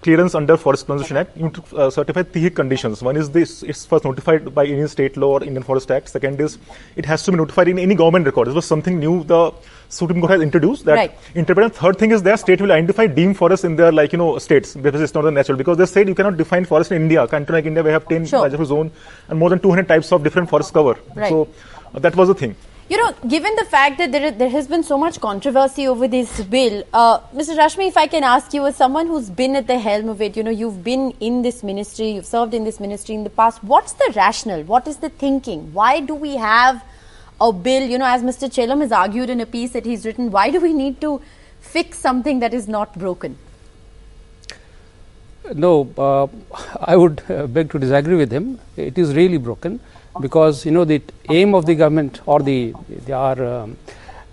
clearance 0.03 0.35
under 0.35 0.57
Forest 0.57 0.87
Conservation 0.87 1.17
Act, 1.17 1.37
you 1.37 1.45
need 1.45 1.55
to 1.55 1.77
uh, 1.77 1.91
certify 1.91 2.23
three 2.23 2.51
conditions. 2.51 3.03
One 3.03 3.17
is 3.17 3.31
this: 3.31 3.63
it's 3.63 3.87
first 3.87 4.05
notified 4.05 4.55
by 4.55 4.67
any 4.67 4.87
state 4.89 5.17
law 5.17 5.39
or 5.39 5.45
Indian 5.45 5.63
Forest 5.63 5.91
Act. 5.91 6.09
Second 6.09 6.41
is 6.41 6.59
it 6.97 7.07
has 7.07 7.23
to 7.25 7.31
be 7.31 7.37
notified 7.39 7.69
in 7.69 7.79
any 7.79 7.95
government 7.95 8.27
record. 8.27 8.49
This 8.49 8.55
was 8.55 8.67
something 8.67 8.99
new. 8.99 9.25
The 9.25 9.53
Supreme 9.89 10.21
Court 10.21 10.33
has 10.33 10.43
introduced 10.43 10.85
that 10.85 10.95
right. 10.95 11.75
Third 11.75 11.99
thing 11.99 12.11
is 12.11 12.23
their 12.23 12.37
state 12.37 12.61
will 12.61 12.73
identify 12.73 13.07
deemed 13.07 13.37
forests 13.37 13.65
in 13.65 13.77
their 13.77 13.91
like 13.91 14.13
you 14.13 14.19
know 14.19 14.39
states 14.39 14.75
because 14.75 15.01
it's 15.01 15.15
not 15.15 15.23
the 15.23 15.31
natural 15.31 15.57
because 15.57 15.79
they 15.79 15.87
said 15.87 16.09
you 16.09 16.15
cannot 16.15 16.37
define 16.37 16.65
forest 16.65 16.93
in 16.93 17.03
India. 17.03 17.27
Country 17.27 17.55
like 17.55 17.65
India, 17.65 17.83
we 17.83 17.91
have 17.91 18.07
10 18.07 18.27
sure. 18.27 18.65
zone 18.65 18.91
and 19.29 19.39
more 19.39 19.49
than 19.49 19.59
200 19.59 19.89
types 19.89 20.13
of 20.13 20.23
different 20.23 20.51
forest 20.51 20.75
cover. 20.75 20.99
Right. 21.15 21.31
So 21.31 21.49
uh, 21.95 21.99
that 22.01 22.15
was 22.17 22.29
the 22.29 22.35
thing. 22.35 22.55
You 22.91 22.97
know, 22.97 23.13
given 23.29 23.55
the 23.57 23.67
fact 23.67 23.99
that 23.99 24.13
there, 24.13 24.31
there 24.31 24.49
has 24.49 24.67
been 24.67 24.83
so 24.83 24.97
much 24.97 25.21
controversy 25.21 25.87
over 25.87 26.09
this 26.09 26.41
bill, 26.45 26.85
uh, 26.95 27.21
Mr. 27.35 27.55
Rashmi, 27.55 27.89
if 27.89 27.99
I 27.99 28.07
can 28.07 28.25
ask 28.25 28.55
you, 28.55 28.65
as 28.65 28.77
someone 28.77 29.07
who's 29.07 29.29
been 29.29 29.57
at 29.57 29.67
the 29.67 29.79
helm 29.79 30.09
of 30.09 30.23
it, 30.23 30.39
you 30.39 30.43
know, 30.43 30.51
you've 30.51 30.83
been 30.83 31.13
in 31.21 31.43
this 31.43 31.63
ministry, 31.63 32.13
you've 32.13 32.25
served 32.25 32.55
in 32.55 32.65
this 32.65 32.81
ministry 32.81 33.15
in 33.15 33.25
the 33.25 33.31
past. 33.31 33.63
What's 33.63 33.93
the 33.93 34.11
rationale? 34.17 34.65
What 34.65 34.89
is 34.89 34.97
the 34.97 35.11
thinking? 35.11 35.75
Why 35.75 36.01
do 36.01 36.15
we 36.15 36.37
have 36.37 36.83
a 37.41 37.53
bill, 37.53 37.89
you 37.89 37.99
know, 37.99 38.07
as 38.07 38.23
Mr. 38.23 38.49
Chellam 38.49 38.81
has 38.81 38.93
argued 38.93 39.31
in 39.31 39.41
a 39.41 39.47
piece 39.47 39.73
that 39.73 39.85
he's 39.85 40.05
written, 40.05 40.31
why 40.31 40.51
do 40.51 40.61
we 40.61 40.73
need 40.73 41.01
to 41.01 41.21
fix 41.61 41.99
something 41.99 42.41
that 42.41 42.53
is 42.53 42.69
not 42.69 42.99
broken? 42.99 43.39
No, 45.55 45.91
uh, 45.97 46.27
I 46.81 46.97
would 46.97 47.23
uh, 47.31 47.47
beg 47.47 47.71
to 47.71 47.79
disagree 47.79 48.17
with 48.17 48.31
him. 48.31 48.61
It 48.77 48.99
is 48.99 49.15
really 49.15 49.39
broken 49.39 49.81
because 50.21 50.67
you 50.67 50.73
know 50.73 50.85
the 50.85 51.01
aim 51.31 51.55
of 51.55 51.65
the 51.65 51.75
government 51.75 52.21
or 52.27 52.41
the, 52.41 52.75
the 53.07 53.13
our 53.13 53.45
um, 53.45 53.77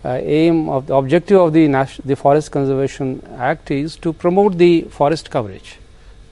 uh, 0.03 0.19
aim 0.21 0.67
of 0.67 0.87
the 0.87 0.95
objective 0.95 1.39
of 1.39 1.53
the 1.53 1.67
Nas- 1.67 2.01
the 2.03 2.15
Forest 2.15 2.51
Conservation 2.51 3.21
Act 3.37 3.71
is 3.71 3.95
to 3.97 4.11
promote 4.11 4.57
the 4.57 4.81
forest 4.83 5.31
coverage. 5.31 5.77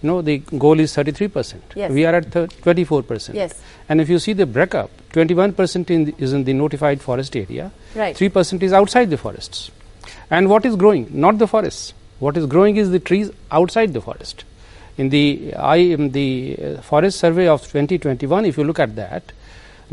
Know, 0.04 0.22
the 0.22 0.40
goal 0.64 0.80
is 0.80 0.94
33 0.94 1.28
percent. 1.30 1.64
Yes. 1.76 1.92
We 1.92 2.06
are 2.06 2.14
at 2.16 2.26
thir- 2.32 2.48
24 2.48 3.04
percent. 3.04 3.38
Yes. 3.38 3.60
And 3.88 4.02
if 4.02 4.10
you 4.10 4.20
see 4.20 4.34
the 4.34 4.46
breakup, 4.46 4.92
21 5.14 5.54
percent 5.54 5.90
is 5.90 6.34
in 6.34 6.44
the 6.44 6.54
notified 6.54 7.02
forest 7.02 7.36
area. 7.38 7.72
Right. 7.96 8.16
3 8.16 8.30
percent 8.30 8.64
is 8.64 8.74
outside 8.74 9.10
the 9.10 9.18
forests. 9.18 9.72
And 10.30 10.50
what 10.50 10.66
is 10.66 10.76
growing? 10.76 11.08
Not 11.10 11.38
the 11.38 11.48
forests. 11.48 11.94
What 12.20 12.36
is 12.38 12.46
growing 12.48 12.76
is 12.78 12.92
the 12.92 13.00
trees 13.00 13.32
outside 13.52 13.94
the 13.94 14.02
forest. 14.02 14.44
In 14.98 15.10
the 15.10 15.54
I 15.56 15.78
in 15.78 16.12
the 16.12 16.58
uh, 16.62 16.82
forest 16.82 17.20
survey 17.20 17.48
of 17.48 17.62
2021, 17.62 18.46
if 18.46 18.58
you 18.58 18.64
look 18.64 18.80
at 18.80 18.96
that, 18.98 19.32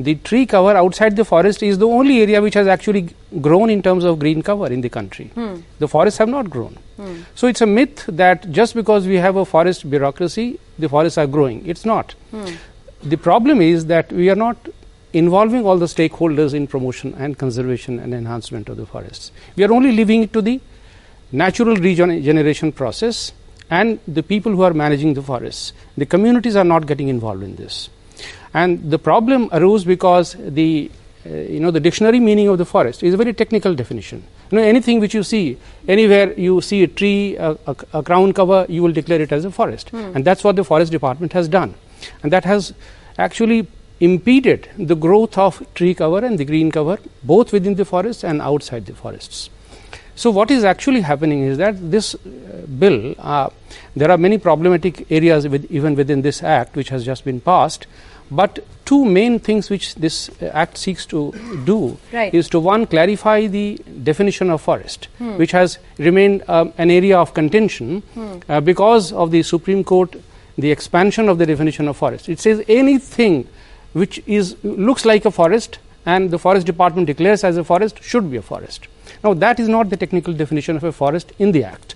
the 0.05 0.15
tree 0.17 0.47
cover 0.47 0.77
outside 0.77 1.17
the 1.17 1.25
forest 1.25 1.63
is 1.63 1.79
the 1.79 1.87
only 1.87 2.21
area 2.21 2.41
which 2.41 2.55
has 2.55 2.67
actually 2.67 3.09
grown 3.41 3.71
in 3.71 3.83
terms 3.83 4.05
of 4.05 4.19
green 4.19 4.43
cover 4.43 4.67
in 4.67 4.81
the 4.81 4.89
country. 4.89 5.27
Hmm. 5.35 5.61
The 5.79 5.89
forests 5.89 6.19
have 6.19 6.29
not 6.29 6.51
grown. 6.51 6.79
Hmm. 6.97 7.23
So 7.35 7.47
it's 7.47 7.61
a 7.61 7.67
myth 7.67 8.05
that 8.09 8.51
just 8.51 8.75
because 8.75 9.07
we 9.07 9.17
have 9.17 9.37
a 9.37 9.45
forest 9.45 9.89
bureaucracy, 9.89 10.59
the 10.79 10.89
forests 10.89 11.19
are 11.19 11.27
growing. 11.27 11.67
It's 11.67 11.85
not. 11.85 12.13
Hmm. 12.31 12.55
The 13.03 13.17
problem 13.17 13.61
is 13.61 13.87
that 13.87 14.13
we 14.13 14.31
are 14.31 14.37
not 14.37 14.57
involving 15.13 15.67
all 15.67 15.79
the 15.79 15.87
stakeholders 15.87 16.55
in 16.55 16.67
promotion 16.67 17.15
and 17.19 17.37
conservation 17.37 17.99
and 17.99 18.15
enhancement 18.15 18.69
of 18.69 18.77
the 18.77 18.87
forests. 18.87 19.33
We 19.57 19.65
are 19.65 19.73
only 19.73 19.93
leaving 19.93 20.23
it 20.23 20.33
to 20.35 20.43
the 20.43 20.61
natural 21.33 21.77
regeneration 21.77 22.73
process 22.73 23.33
and 23.71 23.99
the 24.07 24.23
people 24.23 24.53
who 24.53 24.63
are 24.63 24.75
managing 24.75 25.15
the 25.15 25.23
forests. 25.23 25.73
The 25.97 26.07
communities 26.07 26.57
are 26.57 26.65
not 26.65 26.87
getting 26.87 27.09
involved 27.09 27.43
in 27.43 27.57
this. 27.57 27.89
And 28.53 28.91
the 28.91 28.99
problem 28.99 29.49
arose 29.53 29.85
because 29.85 30.37
the 30.39 30.91
uh, 31.25 31.29
you 31.29 31.61
know 31.61 31.71
the 31.71 31.81
dictionary 31.81 32.19
meaning 32.19 32.49
of 32.49 32.59
the 32.59 32.65
forest 32.65 33.03
is 33.03 33.15
a 33.15 33.17
very 33.17 33.33
technical 33.33 33.75
definition. 33.75 34.25
You 34.51 34.59
know 34.59 34.65
anything 34.65 35.01
which 35.01 35.15
you 35.15 35.23
see 35.23 35.59
anywhere 35.87 36.33
you 36.33 36.61
see 36.61 36.83
a 36.83 36.87
tree, 36.87 37.37
a, 37.37 37.51
a, 37.67 37.77
a 37.93 38.03
crown 38.03 38.33
cover, 38.33 38.65
you 38.69 38.83
will 38.83 38.93
declare 38.93 39.21
it 39.21 39.31
as 39.31 39.45
a 39.45 39.51
forest, 39.51 39.91
and 39.93 40.25
that's 40.25 40.43
what 40.43 40.57
the 40.57 40.65
forest 40.65 40.91
department 40.91 41.35
has 41.35 41.47
done, 41.47 41.75
and 42.23 42.33
that 42.33 42.45
has 42.45 42.73
actually 43.19 43.69
impeded 44.01 44.69
the 44.79 44.97
growth 44.97 45.37
of 45.37 45.63
tree 45.75 45.95
cover 45.95 46.25
and 46.25 46.39
the 46.39 46.45
green 46.45 46.71
cover 46.71 46.99
both 47.23 47.53
within 47.53 47.75
the 47.75 47.85
forest 47.85 48.25
and 48.25 48.41
outside 48.41 48.87
the 48.87 48.95
forests. 48.95 49.51
So 50.15 50.31
what 50.31 50.51
is 50.51 50.65
actually 50.65 51.03
happening 51.03 51.43
is 51.43 51.59
that 51.59 51.91
this 51.91 52.15
uh, 52.15 52.67
bill, 52.79 53.15
uh, 53.19 53.51
there 53.95 54.11
are 54.11 54.19
many 54.19 54.39
problematic 54.39 55.11
areas 55.11 55.47
with, 55.49 55.71
even 55.71 55.95
within 55.95 56.23
this 56.23 56.43
act 56.43 56.77
which 56.77 56.89
has 56.89 57.05
just 57.05 57.25
been 57.25 57.41
passed, 57.41 57.87
but 58.31 58.59
two 58.85 59.05
main 59.05 59.39
things 59.39 59.71
which 59.71 59.95
this 59.97 60.29
uh, 60.43 60.47
act 60.53 60.77
seeks 60.79 61.07
to 61.07 61.33
do 61.65 61.97
Right. 62.13 62.33
is 62.35 62.49
to 62.51 62.61
one 62.61 62.87
clarify 62.87 63.47
the 63.47 63.79
definition 64.03 64.51
of 64.51 64.61
forest, 64.61 65.09
which 65.19 65.53
has 65.53 65.79
remained 65.99 66.43
um, 66.49 66.73
an 66.79 66.91
area 66.91 67.19
of 67.19 67.35
contention 67.35 68.03
uh, 68.49 68.61
because 68.61 69.13
of 69.13 69.31
the 69.31 69.43
Supreme 69.43 69.85
Court, 69.85 70.17
the 70.59 70.71
expansion 70.71 71.29
of 71.29 71.39
the 71.39 71.47
definition 71.47 71.89
of 71.89 71.97
forest. 71.97 72.29
It 72.29 72.41
says 72.41 72.63
anything 72.69 73.47
which 73.93 74.23
is 74.27 74.57
looks 74.65 75.05
like 75.05 75.25
a 75.25 75.31
forest 75.31 75.79
and 76.07 76.31
the 76.31 76.39
forest 76.39 76.67
department 76.67 77.07
declares 77.07 77.45
as 77.45 77.57
a 77.57 77.65
forest 77.65 78.03
should 78.03 78.31
be 78.31 78.37
a 78.37 78.43
forest. 78.43 78.87
Now 79.23 79.35
that 79.35 79.61
is 79.61 79.69
not 79.69 79.91
the 79.91 79.97
technical 79.97 80.33
definition 80.33 80.77
of 80.77 80.85
a 80.85 80.93
forest 80.93 81.33
in 81.39 81.53
the 81.53 81.65
act. 81.65 81.95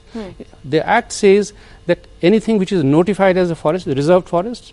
The 0.65 0.87
act 0.87 1.13
says 1.13 1.53
that 1.87 2.07
anything 2.23 2.59
which 2.59 2.71
is 2.73 2.85
notified 2.85 3.37
as 3.37 3.51
a 3.51 3.55
forest, 3.57 3.87
reserved 3.87 4.29
forests, 4.29 4.73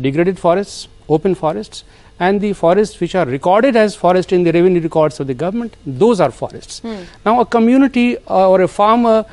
degraded 0.00 0.38
forests, 0.38 0.88
open 1.08 1.34
forests, 1.34 1.84
and 2.20 2.40
the 2.40 2.52
forests 2.52 3.00
which 3.00 3.14
are 3.14 3.26
recorded 3.26 3.76
as 3.76 3.94
forest 3.94 4.32
in 4.32 4.44
the 4.44 4.52
revenue 4.52 4.80
records 4.80 5.18
of 5.20 5.26
the 5.26 5.34
government, 5.34 5.76
those 5.86 6.20
are 6.20 6.30
forests. 6.30 6.82
Now 7.24 7.40
a 7.40 7.46
community 7.46 8.16
uh, 8.18 8.48
or 8.50 8.60
a 8.62 8.68
farmer 8.68 9.24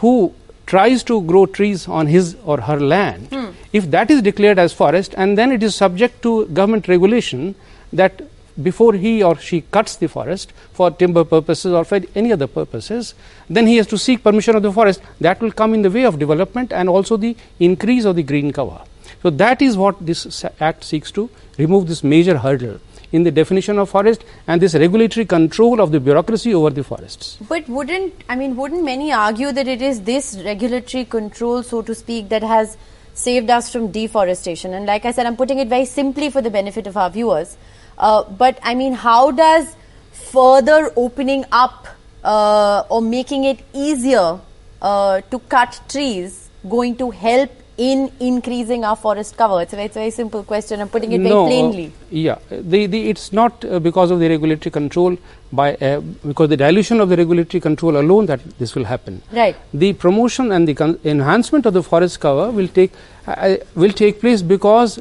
who 0.00 0.34
tries 0.66 1.04
to 1.04 1.22
grow 1.22 1.46
trees 1.46 1.86
on 1.86 2.08
his 2.08 2.36
or 2.44 2.60
her 2.60 2.80
land, 2.80 3.28
if 3.72 3.88
that 3.92 4.10
is 4.10 4.20
declared 4.22 4.58
as 4.58 4.72
forest 4.72 5.14
and 5.16 5.38
then 5.38 5.52
it 5.52 5.62
is 5.62 5.76
subject 5.76 6.22
to 6.22 6.46
government 6.46 6.88
regulation 6.88 7.54
that 7.92 8.22
before 8.62 8.94
he 8.94 9.22
or 9.22 9.36
she 9.38 9.60
cuts 9.60 9.96
the 9.96 10.08
forest 10.08 10.52
for 10.72 10.90
timber 10.90 11.24
purposes 11.24 11.72
or 11.72 11.84
for 11.84 12.00
any 12.16 12.32
other 12.32 12.46
purposes, 12.46 13.14
then 13.48 13.66
he 13.66 13.76
has 13.76 13.86
to 13.86 13.98
seek 13.98 14.24
permission 14.24 14.56
of 14.56 14.62
the 14.62 14.72
forest. 14.72 15.00
That 15.20 15.40
will 15.40 15.52
come 15.52 15.74
in 15.74 15.82
the 15.82 15.90
way 15.90 16.04
of 16.04 16.18
development 16.18 16.72
and 16.72 16.88
also 16.88 17.16
the 17.16 17.36
increase 17.60 18.04
of 18.04 18.16
the 18.16 18.22
green 18.22 18.52
cover. 18.52 18.80
So 19.26 19.30
that 19.30 19.60
is 19.60 19.76
what 19.76 19.96
this 20.06 20.44
act 20.60 20.84
seeks 20.84 21.10
to 21.10 21.28
remove 21.58 21.88
this 21.88 22.04
major 22.04 22.38
hurdle 22.38 22.78
in 23.10 23.24
the 23.24 23.32
definition 23.32 23.76
of 23.76 23.90
forest 23.90 24.22
and 24.46 24.62
this 24.62 24.72
regulatory 24.74 25.26
control 25.26 25.80
of 25.80 25.90
the 25.90 25.98
bureaucracy 25.98 26.54
over 26.54 26.70
the 26.70 26.84
forests. 26.84 27.36
But 27.48 27.68
wouldn't 27.68 28.22
I 28.28 28.36
mean 28.36 28.54
wouldn't 28.54 28.84
many 28.84 29.12
argue 29.12 29.50
that 29.50 29.66
it 29.66 29.82
is 29.82 30.02
this 30.02 30.40
regulatory 30.44 31.04
control, 31.06 31.64
so 31.64 31.82
to 31.82 31.92
speak, 31.92 32.28
that 32.28 32.44
has 32.44 32.76
saved 33.14 33.50
us 33.50 33.72
from 33.72 33.90
deforestation? 33.90 34.74
And 34.74 34.86
like 34.86 35.04
I 35.04 35.10
said, 35.10 35.26
I'm 35.26 35.36
putting 35.36 35.58
it 35.58 35.66
very 35.66 35.86
simply 35.86 36.30
for 36.30 36.40
the 36.40 36.50
benefit 36.60 36.86
of 36.86 36.96
our 36.96 37.10
viewers. 37.10 37.56
Uh, 37.98 38.22
but 38.22 38.60
I 38.62 38.76
mean, 38.76 38.92
how 38.92 39.32
does 39.32 39.74
further 40.12 40.92
opening 40.94 41.44
up 41.50 41.88
uh, 42.22 42.84
or 42.88 43.02
making 43.02 43.42
it 43.42 43.58
easier 43.74 44.38
uh, 44.80 45.20
to 45.32 45.40
cut 45.40 45.80
trees 45.88 46.48
going 46.68 46.94
to 46.98 47.10
help 47.10 47.50
in 47.78 48.10
increasing 48.20 48.84
our 48.84 48.96
forest 48.96 49.36
cover? 49.36 49.60
It's 49.62 49.72
a 49.72 49.76
very, 49.76 49.86
it's 49.86 49.96
a 49.96 50.00
very 50.00 50.10
simple 50.10 50.42
question. 50.42 50.80
I'm 50.80 50.88
putting 50.88 51.12
it 51.12 51.18
very 51.18 51.30
no, 51.30 51.44
uh, 51.44 51.48
plainly. 51.48 51.92
yeah, 52.10 52.38
the, 52.50 52.86
the, 52.86 53.08
it's 53.10 53.32
not 53.32 53.64
uh, 53.64 53.78
because 53.78 54.10
of 54.10 54.20
the 54.20 54.28
regulatory 54.28 54.70
control 54.70 55.16
by 55.52 55.74
uh, 55.76 56.00
because 56.00 56.48
the 56.48 56.56
dilution 56.56 57.00
of 57.00 57.08
the 57.08 57.16
regulatory 57.16 57.60
control 57.60 57.96
alone 57.96 58.26
that 58.26 58.40
this 58.58 58.74
will 58.74 58.84
happen. 58.84 59.22
Right. 59.32 59.56
The 59.74 59.92
promotion 59.92 60.52
and 60.52 60.66
the 60.66 60.74
con- 60.74 60.98
enhancement 61.04 61.66
of 61.66 61.74
the 61.74 61.82
forest 61.82 62.20
cover 62.20 62.50
will 62.50 62.68
take 62.68 62.92
uh, 63.26 63.56
will 63.74 63.92
take 63.92 64.20
place 64.20 64.42
because 64.42 64.98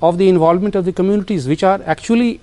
of 0.00 0.18
the 0.18 0.28
involvement 0.28 0.74
of 0.74 0.84
the 0.84 0.92
communities 0.92 1.46
which 1.46 1.62
are 1.62 1.80
actually 1.84 2.40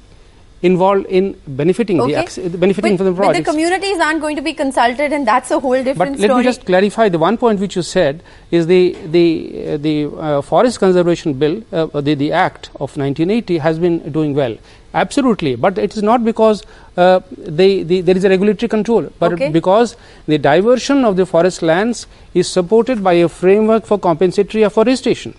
involved 0.61 1.05
in 1.07 1.35
benefiting 1.47 1.97
the 1.97 2.15
acc- 2.15 2.35
benefiting 2.59 2.97
but, 2.97 3.03
from 3.03 3.05
the 3.05 3.11
but 3.21 3.33
the 3.33 3.43
communities 3.43 3.97
aren't 3.99 4.19
going 4.21 4.35
to 4.35 4.41
be 4.41 4.53
consulted, 4.53 5.13
and 5.13 5.25
that's 5.25 5.51
a 5.51 5.59
whole 5.59 5.81
different 5.83 5.97
But 5.97 6.19
let 6.19 6.27
story. 6.29 6.43
me 6.43 6.43
just 6.43 6.65
clarify 6.65 7.07
the 7.09 7.19
one 7.19 7.37
point 7.37 7.59
which 7.61 7.75
you 7.77 7.81
said 7.81 8.21
is 8.51 8.67
the 8.67 8.97
the 9.05 9.25
uh, 9.73 9.77
the 9.77 10.05
uh, 10.07 10.41
forest 10.41 10.79
conservation 10.79 11.33
bill, 11.33 11.63
uh, 11.71 11.85
the 12.01 12.13
the 12.15 12.31
act 12.33 12.69
of 12.75 12.97
1980 12.97 13.57
has 13.59 13.79
been 13.79 14.11
doing 14.11 14.35
well. 14.35 14.57
Absolutely, 14.93 15.55
but 15.55 15.77
it 15.77 15.95
is 15.95 16.01
not 16.01 16.25
because 16.25 16.63
uh, 16.97 17.19
they, 17.37 17.83
the, 17.83 18.01
there 18.01 18.17
is 18.17 18.23
a 18.23 18.29
regulatory 18.29 18.67
control, 18.67 19.07
but 19.19 19.33
Okay. 19.33 19.49
because 19.51 19.95
the 20.25 20.39
diversion 20.39 21.05
of 21.05 21.15
the 21.15 21.27
forest 21.27 21.61
lands 21.61 22.07
is 22.33 22.49
supported 22.49 23.03
by 23.03 23.13
a 23.13 23.29
framework 23.29 23.85
for 23.85 23.99
compensatory 23.99 24.63
afforestation, 24.63 25.35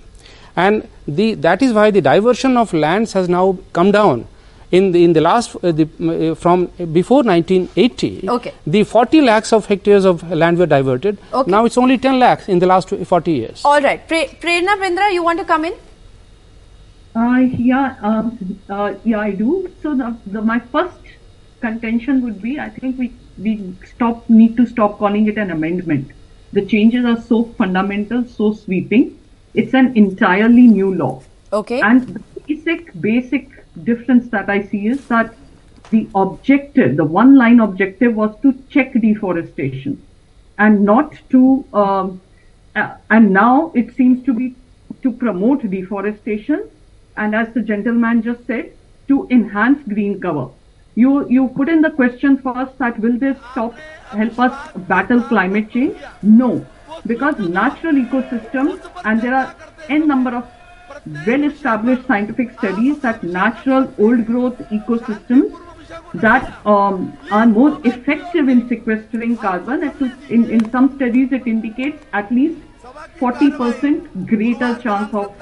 and 0.55 0.87
the 1.09 1.35
that 1.35 1.63
is 1.63 1.73
why 1.73 1.91
the 1.91 2.01
diversion 2.01 2.57
of 2.57 2.73
lands 2.73 3.13
has 3.13 3.29
now 3.29 3.59
come 3.73 3.91
down. 3.91 4.27
In 4.71 4.93
the, 4.93 5.03
in 5.05 5.13
the 5.15 5.21
last 5.21 5.57
uh, 5.57 5.73
the, 5.73 5.85
uh, 6.31 6.35
from 6.37 6.67
before 6.93 7.23
1980, 7.25 8.29
Okay. 8.29 8.53
the 8.67 8.85
40 8.85 9.21
lakhs 9.21 9.53
of 9.53 9.67
hectares 9.67 10.05
of 10.05 10.23
land 10.31 10.59
were 10.59 10.67
diverted. 10.67 11.19
Okay. 11.33 11.51
Now 11.51 11.65
it's 11.65 11.77
only 11.77 11.99
10 11.99 12.21
lakhs 12.21 12.49
in 12.49 12.61
the 12.61 12.67
last 12.67 12.89
40 12.91 13.33
years. 13.33 13.63
All 13.65 13.81
right, 13.81 14.07
Pre- 14.07 14.29
Prerna 14.41 14.77
Bindra, 14.83 15.13
you 15.13 15.25
want 15.25 15.41
to 15.41 15.45
come 15.45 15.65
in? 15.65 15.73
Uh, 17.17 17.39
yeah, 17.59 17.97
um, 18.03 18.59
uh, 18.69 18.95
yeah, 19.05 19.19
I 19.19 19.33
do. 19.33 19.69
So 19.83 19.97
the, 19.97 20.17
the 20.27 20.41
my 20.41 20.61
first 20.61 20.95
contention 21.61 22.23
would 22.23 22.41
be, 22.41 22.61
I 22.61 22.69
think 22.71 22.97
we 22.97 23.13
we 23.39 23.75
stop 23.85 24.29
need 24.31 24.57
to 24.57 24.67
stop 24.67 24.99
calling 24.99 25.27
it 25.27 25.37
an 25.37 25.51
amendment. 25.51 26.13
The 26.53 26.65
changes 26.65 27.05
are 27.05 27.21
so 27.21 27.45
fundamental, 27.59 28.25
so 28.27 28.53
sweeping. 28.53 29.19
It's 29.55 29.75
an 29.75 29.97
entirely 29.97 30.69
new 30.69 30.95
law. 30.95 31.23
Okay. 31.53 31.81
And 31.81 32.23
basic 32.47 32.93
basic 33.01 33.49
difference 33.85 34.29
that 34.31 34.49
I 34.49 34.63
see 34.63 34.87
is 34.87 35.07
that 35.09 35.35
the 35.91 36.09
objective, 36.15 36.97
the 36.97 37.05
one 37.05 37.37
line 37.37 37.61
objective, 37.61 38.15
was 38.15 38.35
to 38.43 38.55
check 38.71 38.93
deforestation, 38.93 40.01
and 40.59 40.85
not 40.85 41.15
to. 41.31 41.65
Um, 41.73 42.21
uh, 42.77 42.95
and 43.11 43.33
now 43.33 43.73
it 43.75 43.97
seems 43.97 44.25
to 44.27 44.33
be 44.33 44.55
to 45.03 45.11
promote 45.11 45.69
deforestation, 45.69 46.69
and 47.17 47.35
as 47.35 47.53
the 47.55 47.63
gentleman 47.63 48.23
just 48.23 48.47
said, 48.47 48.73
to 49.09 49.27
enhance 49.31 49.83
green 49.89 50.21
cover. 50.21 50.49
You 50.95 51.29
you 51.29 51.49
put 51.49 51.69
in 51.69 51.83
the 51.83 51.91
question 51.91 52.39
first 52.39 52.79
that 52.79 52.99
will 53.01 53.19
this 53.19 53.37
stop 53.51 53.75
help 54.21 54.39
us 54.39 54.73
battle 54.93 55.23
climate 55.23 55.71
change? 55.71 55.97
No, 56.23 56.67
because 57.07 57.39
natural 57.39 57.95
ecosystems 57.95 58.89
and 59.05 59.21
there 59.21 59.35
are 59.35 59.55
n 59.89 60.07
number 60.07 60.35
of 60.37 60.49
well 61.27 61.45
established 61.45 62.07
scientific 62.07 62.53
studies 62.59 63.01
that 63.01 63.23
natural 63.23 63.93
old 63.99 64.27
growth 64.27 64.59
ecosystems 64.71 65.59
that 66.15 66.67
um, 66.67 67.17
are 67.31 67.47
more 67.47 67.81
effective 67.85 68.49
in 68.49 68.69
sequestering 68.69 69.37
carbon. 69.37 69.83
In, 70.29 70.51
in 70.51 70.71
some 70.71 70.95
studies, 70.97 71.33
it 71.33 71.47
indicates 71.47 72.05
at 72.13 72.31
least 72.31 72.61
40% 73.19 74.27
greater 74.27 74.75
chance 74.81 75.13
of 75.15 75.35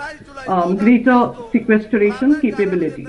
um, 0.49 0.77
greater 0.77 1.35
sequestration 1.53 2.41
capability. 2.41 3.07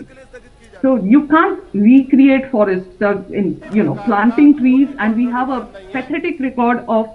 So 0.82 0.96
you 0.96 1.28
can't 1.28 1.62
recreate 1.74 2.50
forests 2.52 3.02
uh, 3.02 3.22
in, 3.32 3.62
you 3.74 3.84
know, 3.84 3.96
planting 4.06 4.58
trees 4.58 4.88
and 5.00 5.16
we 5.16 5.26
have 5.26 5.50
a 5.50 5.66
pathetic 5.92 6.40
record 6.40 6.86
of 6.88 7.10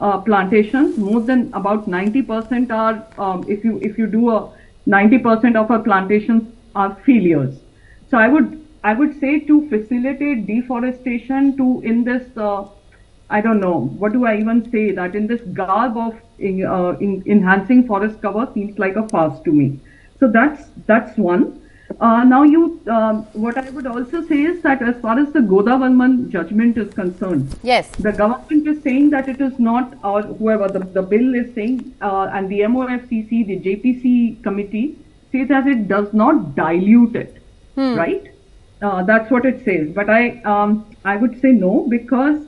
uh, 0.00 0.18
plantations. 0.18 0.96
More 0.96 1.20
than 1.20 1.52
about 1.52 1.88
90% 1.88 2.70
are, 2.70 3.04
um, 3.18 3.44
if 3.48 3.64
you, 3.64 3.80
if 3.82 3.98
you 3.98 4.06
do 4.06 4.30
a 4.30 4.52
90% 4.88 5.56
of 5.56 5.70
our 5.70 5.80
plantations 5.80 6.44
are 6.74 6.94
failures. 7.04 7.54
So 8.10 8.16
I 8.16 8.26
would, 8.28 8.66
I 8.82 8.94
would 8.94 9.20
say 9.20 9.40
to 9.40 9.68
facilitate 9.68 10.46
deforestation 10.46 11.56
to 11.58 11.82
in 11.82 12.04
this, 12.04 12.24
uh, 12.36 12.64
I 13.28 13.42
don't 13.42 13.60
know, 13.60 13.86
what 13.98 14.12
do 14.14 14.24
I 14.24 14.38
even 14.38 14.70
say 14.72 14.92
that 14.92 15.14
in 15.14 15.26
this 15.26 15.42
garb 15.52 15.96
of 15.96 16.14
uh, 16.14 16.96
in 16.98 17.22
enhancing 17.26 17.86
forest 17.86 18.22
cover 18.22 18.48
seems 18.54 18.78
like 18.78 18.96
a 18.96 19.06
farce 19.08 19.38
to 19.40 19.52
me. 19.52 19.78
So 20.18 20.28
that's, 20.28 20.64
that's 20.86 21.18
one. 21.18 21.60
Uh, 22.00 22.22
now, 22.22 22.42
you, 22.42 22.80
um, 22.88 23.22
what 23.32 23.56
I 23.56 23.70
would 23.70 23.86
also 23.86 24.22
say 24.26 24.42
is 24.42 24.60
that 24.62 24.82
as 24.82 25.00
far 25.00 25.18
as 25.18 25.32
the 25.32 25.40
Godavarman 25.40 26.28
judgment 26.28 26.76
is 26.76 26.92
concerned, 26.92 27.56
yes, 27.62 27.88
the 27.96 28.12
government 28.12 28.68
is 28.68 28.82
saying 28.82 29.10
that 29.10 29.28
it 29.28 29.40
is 29.40 29.58
not, 29.58 29.94
or 30.04 30.22
whoever 30.22 30.68
the, 30.68 30.80
the 30.80 31.02
bill 31.02 31.34
is 31.34 31.54
saying, 31.54 31.94
uh, 32.02 32.30
and 32.32 32.48
the 32.50 32.60
MOFCC, 32.60 33.46
the 33.46 33.58
JPC 33.60 34.42
committee, 34.42 34.98
say 35.32 35.44
that 35.44 35.66
it 35.66 35.88
does 35.88 36.12
not 36.12 36.54
dilute 36.54 37.16
it, 37.16 37.42
Hmm. 37.74 37.94
right? 37.94 38.30
Uh, 38.82 39.02
that's 39.02 39.30
what 39.30 39.44
it 39.46 39.64
says. 39.64 39.88
But 39.94 40.08
I, 40.10 40.40
um, 40.42 40.84
I 41.04 41.16
would 41.16 41.40
say 41.40 41.52
no 41.52 41.86
because 41.88 42.46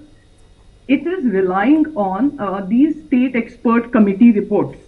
it 0.87 1.07
is 1.07 1.25
relying 1.25 1.87
on 1.97 2.39
uh, 2.39 2.61
these 2.67 3.05
state 3.07 3.35
expert 3.35 3.91
committee 3.91 4.31
reports 4.33 4.79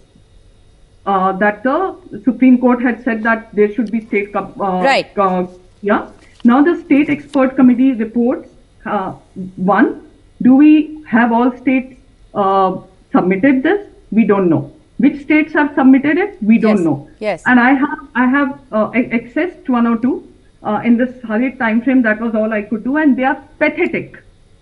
uh, 1.05 1.31
that 1.33 1.63
the 1.63 1.95
Supreme 2.23 2.57
Court 2.59 2.81
had 2.81 3.03
said 3.03 3.23
that 3.23 3.53
there 3.53 3.73
should 3.73 3.91
be 3.91 4.01
state 4.05 4.35
uh, 4.35 4.43
Right. 4.59 5.17
uh, 5.17 5.47
yeah. 5.81 6.09
Now 6.43 6.61
the 6.63 6.75
state 6.81 7.09
expert 7.09 7.55
committee 7.55 7.93
reports. 7.93 8.49
Uh, 8.85 9.13
one, 9.55 10.09
do 10.41 10.55
we 10.55 11.03
have 11.07 11.31
all 11.31 11.55
states 11.57 11.95
uh, 12.33 12.77
submitted 13.11 13.63
this? 13.63 13.87
We 14.11 14.25
don't 14.25 14.49
know. 14.49 14.71
Which 14.97 15.21
states 15.21 15.53
have 15.53 15.73
submitted 15.75 16.17
it? 16.17 16.41
We 16.41 16.57
don't 16.57 16.77
Yes. 16.77 16.85
know. 16.85 17.09
Yes. 17.19 17.43
And 17.45 17.59
I 17.59 17.73
have 17.73 17.99
I 18.15 18.25
have 18.27 18.59
uh, 18.71 18.91
accessed 18.91 19.67
one 19.69 19.87
or 19.87 19.97
two 19.97 20.27
uh, 20.63 20.81
in 20.83 20.97
this 20.97 21.21
hurried 21.23 21.57
time 21.59 21.81
frame. 21.81 22.01
That 22.03 22.21
was 22.21 22.35
all 22.35 22.53
I 22.53 22.61
could 22.61 22.83
do, 22.83 22.97
and 22.97 23.17
they 23.17 23.23
are 23.23 23.41
pathetic. 23.59 24.19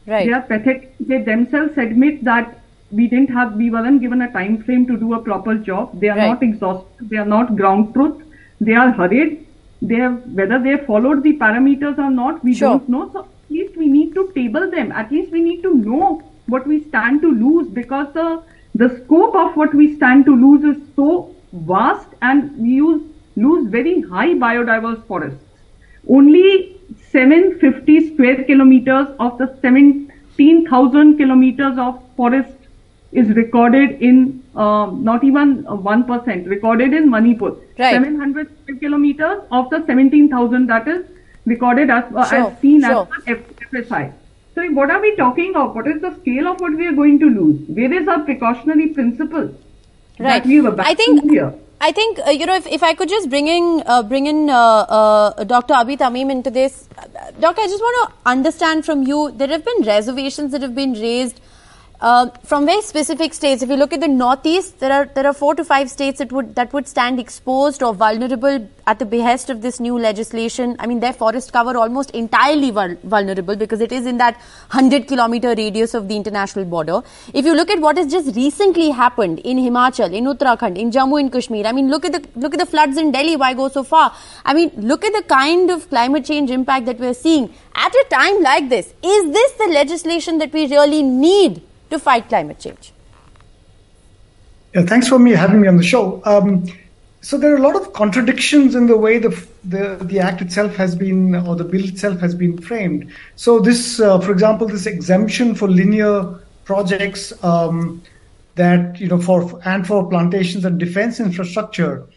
right. 0.07 0.25
They 0.27 0.33
are 0.33 0.41
pathetic. 0.41 0.95
They 0.99 1.21
themselves 1.21 1.77
admit 1.77 2.23
that 2.23 2.60
we 2.91 3.07
didn't 3.07 3.29
have, 3.29 3.55
we 3.55 3.69
weren't 3.69 4.01
given 4.01 4.21
a 4.21 4.31
time 4.31 4.61
frame 4.63 4.85
to 4.87 4.97
do 4.97 5.13
a 5.13 5.19
proper 5.19 5.55
job. 5.55 5.99
They 5.99 6.09
are 6.09 6.17
Right. 6.17 6.27
not 6.33 6.43
exhaustive. 6.43 7.09
They 7.09 7.17
are 7.17 7.25
not 7.33 7.55
ground 7.55 7.93
truth. 7.93 8.21
They 8.59 8.73
are 8.73 8.91
hurried. 8.91 9.37
They 9.81 9.95
have, 9.95 10.17
whether 10.39 10.59
they 10.59 10.77
followed 10.77 11.23
the 11.23 11.33
parameters 11.43 11.97
or 11.97 12.09
not, 12.11 12.43
we 12.43 12.53
Sure. 12.53 12.69
don't 12.69 12.89
know. 12.89 13.09
So 13.13 13.19
at 13.21 13.51
least 13.57 13.77
we 13.83 13.87
need 13.87 14.13
to 14.15 14.25
table 14.35 14.69
them. 14.75 14.91
At 15.03 15.11
least 15.11 15.31
we 15.31 15.41
need 15.41 15.61
to 15.63 15.73
know 15.75 16.21
what 16.47 16.67
we 16.67 16.79
stand 16.81 17.21
to 17.21 17.31
lose 17.45 17.67
because 17.81 18.11
the 18.13 18.27
the 18.81 18.87
scope 18.97 19.33
of 19.35 19.55
what 19.61 19.73
we 19.73 19.85
stand 19.95 20.25
to 20.27 20.33
lose 20.41 20.63
is 20.67 20.77
so 20.95 21.07
vast 21.71 22.07
and 22.21 22.51
we 22.57 22.69
use, 22.75 23.01
lose 23.35 23.65
very 23.69 23.95
high 24.11 24.29
biodiverse 24.43 25.01
forests 25.07 25.43
only 26.07 26.77
750 27.11 28.13
square 28.13 28.43
kilometers 28.45 29.09
of 29.19 29.37
the 29.37 29.47
17,000 29.61 31.17
kilometers 31.17 31.77
of 31.77 31.99
forest 32.15 32.60
is 33.11 33.29
recorded 33.29 34.01
in 34.01 34.41
um, 34.55 35.03
not 35.03 35.23
even 35.23 35.65
uh, 35.67 35.75
1% 35.75 36.47
recorded 36.47 36.93
in 36.93 37.09
Manipur. 37.09 37.51
Right. 37.77 37.93
700 37.93 38.79
kilometers 38.79 39.43
of 39.51 39.69
the 39.69 39.83
17,000 39.85 40.67
that 40.67 40.87
is 40.87 41.05
recorded 41.45 41.89
as, 41.89 42.03
uh, 42.15 42.25
Sure, 42.25 42.51
as 42.51 42.59
seen 42.59 42.81
sure. 42.81 43.07
as 43.27 43.37
FSI. 43.73 44.13
So 44.55 44.69
what 44.71 44.91
are 44.91 45.01
we 45.01 45.15
talking 45.15 45.55
of? 45.55 45.75
What 45.75 45.87
is 45.87 46.01
the 46.01 46.13
scale 46.21 46.47
of 46.47 46.59
what 46.59 46.73
we 46.75 46.87
are 46.87 46.93
going 46.93 47.19
to 47.19 47.29
lose? 47.29 47.61
Where 47.67 47.91
is 47.93 48.07
our 48.07 48.19
precautionary 48.19 48.87
principle 48.89 49.53
Right. 50.19 50.43
that 50.43 50.45
we 50.45 50.55
have 50.57 50.79
I 50.79 50.93
think 50.93 51.29
here? 51.29 51.53
I 51.79 51.91
think 51.91 52.19
uh, 52.19 52.29
you 52.29 52.45
know 52.45 52.55
if, 52.55 52.67
if 52.67 52.83
I 52.83 52.93
could 52.93 53.09
just 53.09 53.29
bring 53.29 53.47
in 53.47 53.81
uh, 53.87 54.03
bring 54.03 54.27
in 54.27 54.49
uh, 54.49 54.55
uh, 54.97 55.43
Dr. 55.45 55.73
Abi 55.73 55.97
Tamim 55.97 56.29
into 56.29 56.51
this, 56.51 56.87
Uh, 56.97 57.31
Doctor. 57.39 57.61
I 57.61 57.67
just 57.67 57.81
want 57.81 57.97
to 58.01 58.29
understand 58.29 58.85
from 58.85 59.01
you. 59.03 59.31
There 59.31 59.47
have 59.47 59.65
been 59.65 59.81
reservations 59.87 60.51
that 60.51 60.61
have 60.61 60.75
been 60.75 60.93
raised. 60.93 61.41
Uh, 62.01 62.27
from 62.43 62.65
very 62.65 62.81
specific 62.81 63.31
states, 63.31 63.61
if 63.61 63.69
you 63.69 63.75
look 63.75 63.93
at 63.93 64.01
the 64.01 64.07
northeast, 64.07 64.79
there 64.79 64.91
are 64.91 65.05
there 65.05 65.27
are 65.27 65.33
four 65.33 65.53
to 65.53 65.63
five 65.63 65.87
states 65.87 66.17
that 66.17 66.31
would 66.31 66.55
that 66.55 66.73
would 66.73 66.87
stand 66.87 67.19
exposed 67.19 67.83
or 67.83 67.93
vulnerable 67.93 68.67
at 68.87 68.97
the 68.97 69.05
behest 69.05 69.51
of 69.51 69.61
this 69.61 69.79
new 69.79 69.99
legislation. 69.99 70.75
I 70.79 70.87
mean, 70.87 70.99
their 70.99 71.13
forest 71.13 71.53
cover 71.53 71.77
almost 71.77 72.09
entirely 72.21 72.71
vul- 72.71 72.97
vulnerable 73.03 73.55
because 73.55 73.81
it 73.81 73.91
is 73.91 74.07
in 74.07 74.17
that 74.17 74.41
hundred 74.69 75.07
kilometer 75.07 75.53
radius 75.53 75.93
of 75.93 76.07
the 76.07 76.15
international 76.15 76.65
border. 76.65 77.03
If 77.35 77.45
you 77.45 77.53
look 77.53 77.69
at 77.69 77.79
what 77.79 77.97
has 77.97 78.11
just 78.11 78.35
recently 78.35 78.89
happened 78.89 79.37
in 79.53 79.57
Himachal, 79.57 80.11
in 80.11 80.25
Uttarakhand, 80.25 80.79
in 80.79 80.89
Jammu 80.89 81.19
and 81.19 81.31
Kashmir, 81.31 81.67
I 81.67 81.71
mean, 81.71 81.91
look 81.91 82.03
at 82.03 82.13
the 82.13 82.27
look 82.35 82.55
at 82.55 82.59
the 82.59 82.71
floods 82.75 82.97
in 82.97 83.11
Delhi. 83.11 83.35
Why 83.35 83.53
go 83.53 83.69
so 83.69 83.83
far? 83.83 84.11
I 84.43 84.55
mean, 84.55 84.71
look 84.75 85.05
at 85.05 85.13
the 85.13 85.21
kind 85.21 85.69
of 85.69 85.87
climate 85.89 86.25
change 86.25 86.49
impact 86.49 86.87
that 86.87 86.99
we're 86.99 87.13
seeing 87.25 87.53
at 87.75 87.93
a 87.93 88.05
time 88.09 88.41
like 88.41 88.69
this. 88.69 88.95
Is 89.03 89.33
this 89.41 89.51
the 89.65 89.67
legislation 89.81 90.39
that 90.39 90.51
we 90.51 90.65
really 90.65 91.03
need 91.03 91.67
to 91.91 91.99
fight 91.99 92.27
climate 92.29 92.59
change? 92.59 92.93
Yeah, 94.73 94.83
thanks 94.83 95.07
for 95.07 95.19
me 95.19 95.31
having 95.31 95.61
me 95.61 95.67
on 95.67 95.77
the 95.77 95.83
show. 95.83 96.21
Um, 96.25 96.65
so 97.21 97.37
there 97.37 97.53
are 97.53 97.57
a 97.57 97.61
lot 97.61 97.75
of 97.75 97.93
contradictions 97.93 98.73
in 98.73 98.87
the 98.87 98.97
way 98.97 99.19
the, 99.19 99.29
the 99.63 99.97
the 100.01 100.19
act 100.19 100.41
itself 100.41 100.75
has 100.75 100.95
been 100.95 101.35
or 101.35 101.55
the 101.55 101.63
bill 101.63 101.83
itself 101.83 102.19
has 102.19 102.33
been 102.33 102.57
framed. 102.57 103.11
So 103.35 103.59
this, 103.59 103.99
uh, 103.99 104.19
for 104.19 104.31
example, 104.31 104.67
this 104.67 104.87
exemption 104.87 105.53
for 105.53 105.69
linear 105.69 106.39
projects 106.63 107.31
um, 107.43 108.01
that 108.55 108.99
you 108.99 109.07
know 109.07 109.19
for 109.19 109.61
and 109.65 109.85
for 109.85 110.09
plantations 110.09 110.65
and 110.65 110.79
defense 110.79 111.19
infrastructure. 111.19 112.07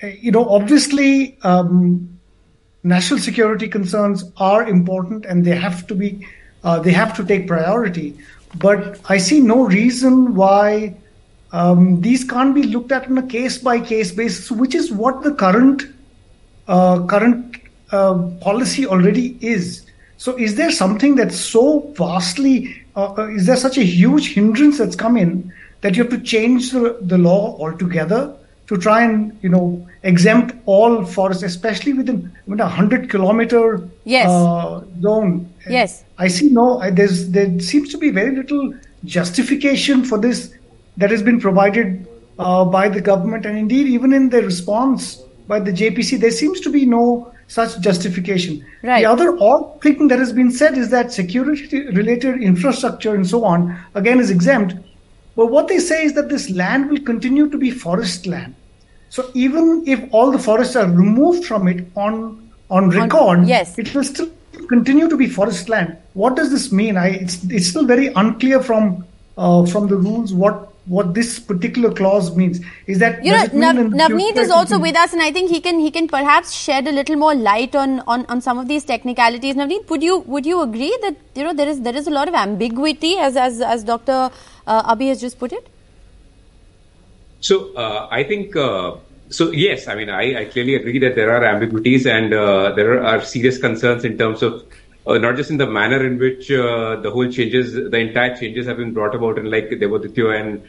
You 0.00 0.32
know, 0.32 0.48
obviously, 0.48 1.38
um, 1.42 2.18
national 2.82 3.20
security 3.20 3.68
concerns 3.68 4.24
are 4.38 4.66
important 4.66 5.26
and 5.26 5.44
they 5.44 5.54
have 5.54 5.86
to 5.88 5.94
be 5.94 6.26
uh, 6.64 6.78
they 6.78 6.92
have 6.92 7.14
to 7.16 7.24
take 7.24 7.46
priority. 7.46 8.16
But 8.56 9.00
I 9.08 9.18
see 9.18 9.40
no 9.40 9.66
reason 9.66 10.34
why 10.34 10.94
um, 11.52 12.00
these 12.00 12.24
can't 12.24 12.54
be 12.54 12.62
looked 12.62 12.92
at 12.92 13.06
on 13.08 13.18
a 13.18 13.26
case 13.26 13.58
by 13.58 13.80
case 13.80 14.12
basis, 14.12 14.50
which 14.50 14.74
is 14.74 14.90
what 14.90 15.22
the 15.22 15.34
current 15.34 15.82
uh, 16.68 17.04
current 17.06 17.56
uh, 17.90 18.14
policy 18.40 18.86
already 18.86 19.36
is. 19.40 19.86
So, 20.16 20.38
is 20.38 20.54
there 20.54 20.70
something 20.70 21.16
that's 21.16 21.36
so 21.36 21.92
vastly, 21.96 22.84
uh, 22.94 23.14
uh, 23.18 23.28
is 23.28 23.46
there 23.46 23.56
such 23.56 23.76
a 23.76 23.82
huge 23.82 24.34
hindrance 24.34 24.78
that's 24.78 24.94
come 24.94 25.16
in 25.16 25.52
that 25.80 25.96
you 25.96 26.04
have 26.04 26.12
to 26.12 26.20
change 26.20 26.70
the, 26.70 26.98
the 27.02 27.18
law 27.18 27.58
altogether 27.58 28.34
to 28.68 28.78
try 28.78 29.02
and 29.02 29.36
you 29.42 29.48
know 29.48 29.86
exempt 30.04 30.54
all 30.66 31.04
forests, 31.04 31.42
especially 31.42 31.92
within, 31.92 32.32
within 32.46 32.60
a 32.60 32.68
hundred 32.68 33.08
kilometer 33.10 33.88
Yes. 34.04 34.28
uh, 34.28 34.82
zone? 35.00 35.48
Yes. 35.68 36.04
I 36.18 36.28
see 36.28 36.50
no. 36.50 36.78
I- 36.80 36.90
There's 36.90 37.28
there 37.30 37.58
seems 37.60 37.90
to 37.90 37.98
be 37.98 38.10
very 38.10 38.34
little 38.34 38.74
justification 39.04 40.04
for 40.04 40.18
this 40.18 40.52
that 40.96 41.10
has 41.10 41.22
been 41.22 41.40
provided 41.40 42.06
uh, 42.38 42.64
by 42.64 42.88
the 42.88 43.00
government, 43.00 43.46
and 43.46 43.56
indeed 43.58 43.86
even 43.86 44.12
in 44.12 44.28
the 44.30 44.42
response 44.42 45.22
by 45.48 45.58
the 45.60 45.72
JPC, 45.72 46.18
there 46.20 46.30
seems 46.30 46.60
to 46.60 46.70
be 46.70 46.84
no 46.86 47.32
such 47.48 47.78
justification. 47.80 48.64
Right. 48.82 49.00
The 49.00 49.10
other 49.10 49.36
odd 49.40 49.80
thing 49.82 50.08
that 50.08 50.18
has 50.18 50.32
been 50.32 50.50
said 50.50 50.78
is 50.78 50.88
that 50.90 51.12
security-related 51.12 52.42
infrastructure 52.42 53.14
and 53.14 53.26
so 53.28 53.44
on 53.44 53.78
again 53.94 54.18
is 54.20 54.30
exempt. 54.30 54.74
But 55.36 55.46
what 55.50 55.68
they 55.68 55.78
say 55.78 56.04
is 56.04 56.14
that 56.14 56.28
this 56.28 56.48
land 56.50 56.90
will 56.90 57.00
continue 57.00 57.48
to 57.50 57.58
be 57.58 57.70
forest 57.70 58.26
land. 58.26 58.54
So 59.14 59.30
even 59.34 59.84
if 59.86 60.02
all 60.10 60.30
the 60.30 60.38
forests 60.38 60.74
are 60.74 60.90
removed 60.90 61.44
from 61.44 61.68
it 61.68 61.86
on 61.94 62.50
on 62.70 62.88
record, 62.88 63.46
yes. 63.46 63.78
it 63.78 63.94
will 63.94 64.04
still 64.04 64.30
continue 64.68 65.06
to 65.06 65.18
be 65.18 65.26
forest 65.26 65.68
land. 65.68 65.98
What 66.14 66.34
does 66.34 66.50
this 66.50 66.72
mean? 66.72 66.96
I 66.96 67.08
it's 67.24 67.34
it's 67.44 67.66
still 67.72 67.84
very 67.84 68.06
unclear 68.22 68.62
from 68.62 69.04
uh, 69.36 69.66
from 69.66 69.88
the 69.88 69.96
rules 69.96 70.32
what 70.32 70.72
what 70.86 71.12
this 71.18 71.38
particular 71.38 71.92
clause 71.92 72.34
means. 72.34 72.60
Is 72.86 73.00
that 73.00 73.22
You 73.22 73.32
know, 73.32 73.42
Nav- 73.64 73.92
Navneet 74.02 74.38
is 74.44 74.50
also 74.50 74.78
with 74.78 74.96
us, 74.96 75.12
and 75.12 75.20
I 75.20 75.30
think 75.30 75.50
he 75.50 75.60
can 75.60 75.78
he 75.78 75.90
can 75.90 76.08
perhaps 76.08 76.54
shed 76.60 76.88
a 76.88 76.96
little 77.00 77.16
more 77.16 77.34
light 77.34 77.76
on, 77.76 78.00
on, 78.06 78.24
on 78.30 78.40
some 78.40 78.58
of 78.58 78.66
these 78.66 78.86
technicalities. 78.86 79.56
Navneet, 79.56 79.90
would 79.90 80.02
you 80.02 80.20
would 80.20 80.46
you 80.46 80.62
agree 80.62 80.96
that 81.02 81.16
you 81.34 81.44
know 81.44 81.52
there 81.52 81.68
is 81.68 81.82
there 81.82 81.94
is 81.94 82.06
a 82.06 82.16
lot 82.18 82.28
of 82.28 82.40
ambiguity 82.46 83.12
as 83.18 83.36
as 83.36 83.60
as 83.60 83.84
Dr. 83.84 84.18
Uh, 84.66 84.82
Abi 84.96 85.08
has 85.08 85.20
just 85.20 85.38
put 85.38 85.52
it? 85.52 85.71
So 87.42 87.74
uh, 87.74 88.06
I 88.10 88.22
think 88.22 88.54
uh, 88.54 88.96
so. 89.28 89.50
Yes, 89.50 89.88
I 89.88 89.96
mean 89.96 90.08
I, 90.08 90.42
I 90.42 90.44
clearly 90.44 90.76
agree 90.76 91.00
that 91.00 91.16
there 91.16 91.30
are 91.36 91.44
ambiguities 91.44 92.06
and 92.06 92.32
uh, 92.32 92.72
there 92.72 93.02
are 93.04 93.20
serious 93.22 93.58
concerns 93.58 94.04
in 94.04 94.16
terms 94.16 94.42
of 94.42 94.64
uh, 95.08 95.18
not 95.18 95.34
just 95.34 95.50
in 95.50 95.56
the 95.56 95.66
manner 95.66 96.06
in 96.06 96.18
which 96.18 96.52
uh, 96.52 97.00
the 97.00 97.10
whole 97.10 97.28
changes, 97.28 97.74
the 97.74 97.96
entire 97.96 98.36
changes 98.36 98.66
have 98.66 98.76
been 98.76 98.92
brought 98.94 99.16
about, 99.16 99.38
and 99.38 99.50
like 99.50 99.70
Debaditya 99.70 100.40
and 100.40 100.62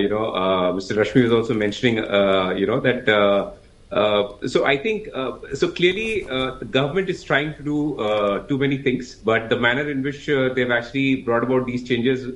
you 0.00 0.08
know 0.08 0.32
uh, 0.32 0.72
Mr. 0.72 0.96
Rashmi 0.96 1.24
was 1.24 1.32
also 1.32 1.52
mentioning, 1.52 1.96
you 1.96 2.66
know 2.66 2.80
that. 2.80 3.54
Uh, 3.90 4.36
so 4.46 4.66
I 4.66 4.76
think 4.76 5.08
uh, 5.14 5.38
so 5.54 5.70
clearly 5.70 6.28
uh, 6.28 6.56
the 6.56 6.66
government 6.66 7.08
is 7.08 7.22
trying 7.22 7.54
to 7.54 7.62
do 7.62 8.46
too 8.48 8.58
many 8.58 8.78
things, 8.78 9.14
but 9.14 9.50
the 9.50 9.58
manner 9.58 9.90
in 9.90 10.02
which 10.02 10.26
they've 10.26 10.70
actually 10.70 11.22
brought 11.22 11.42
about 11.42 11.66
these 11.66 11.86
changes 11.86 12.26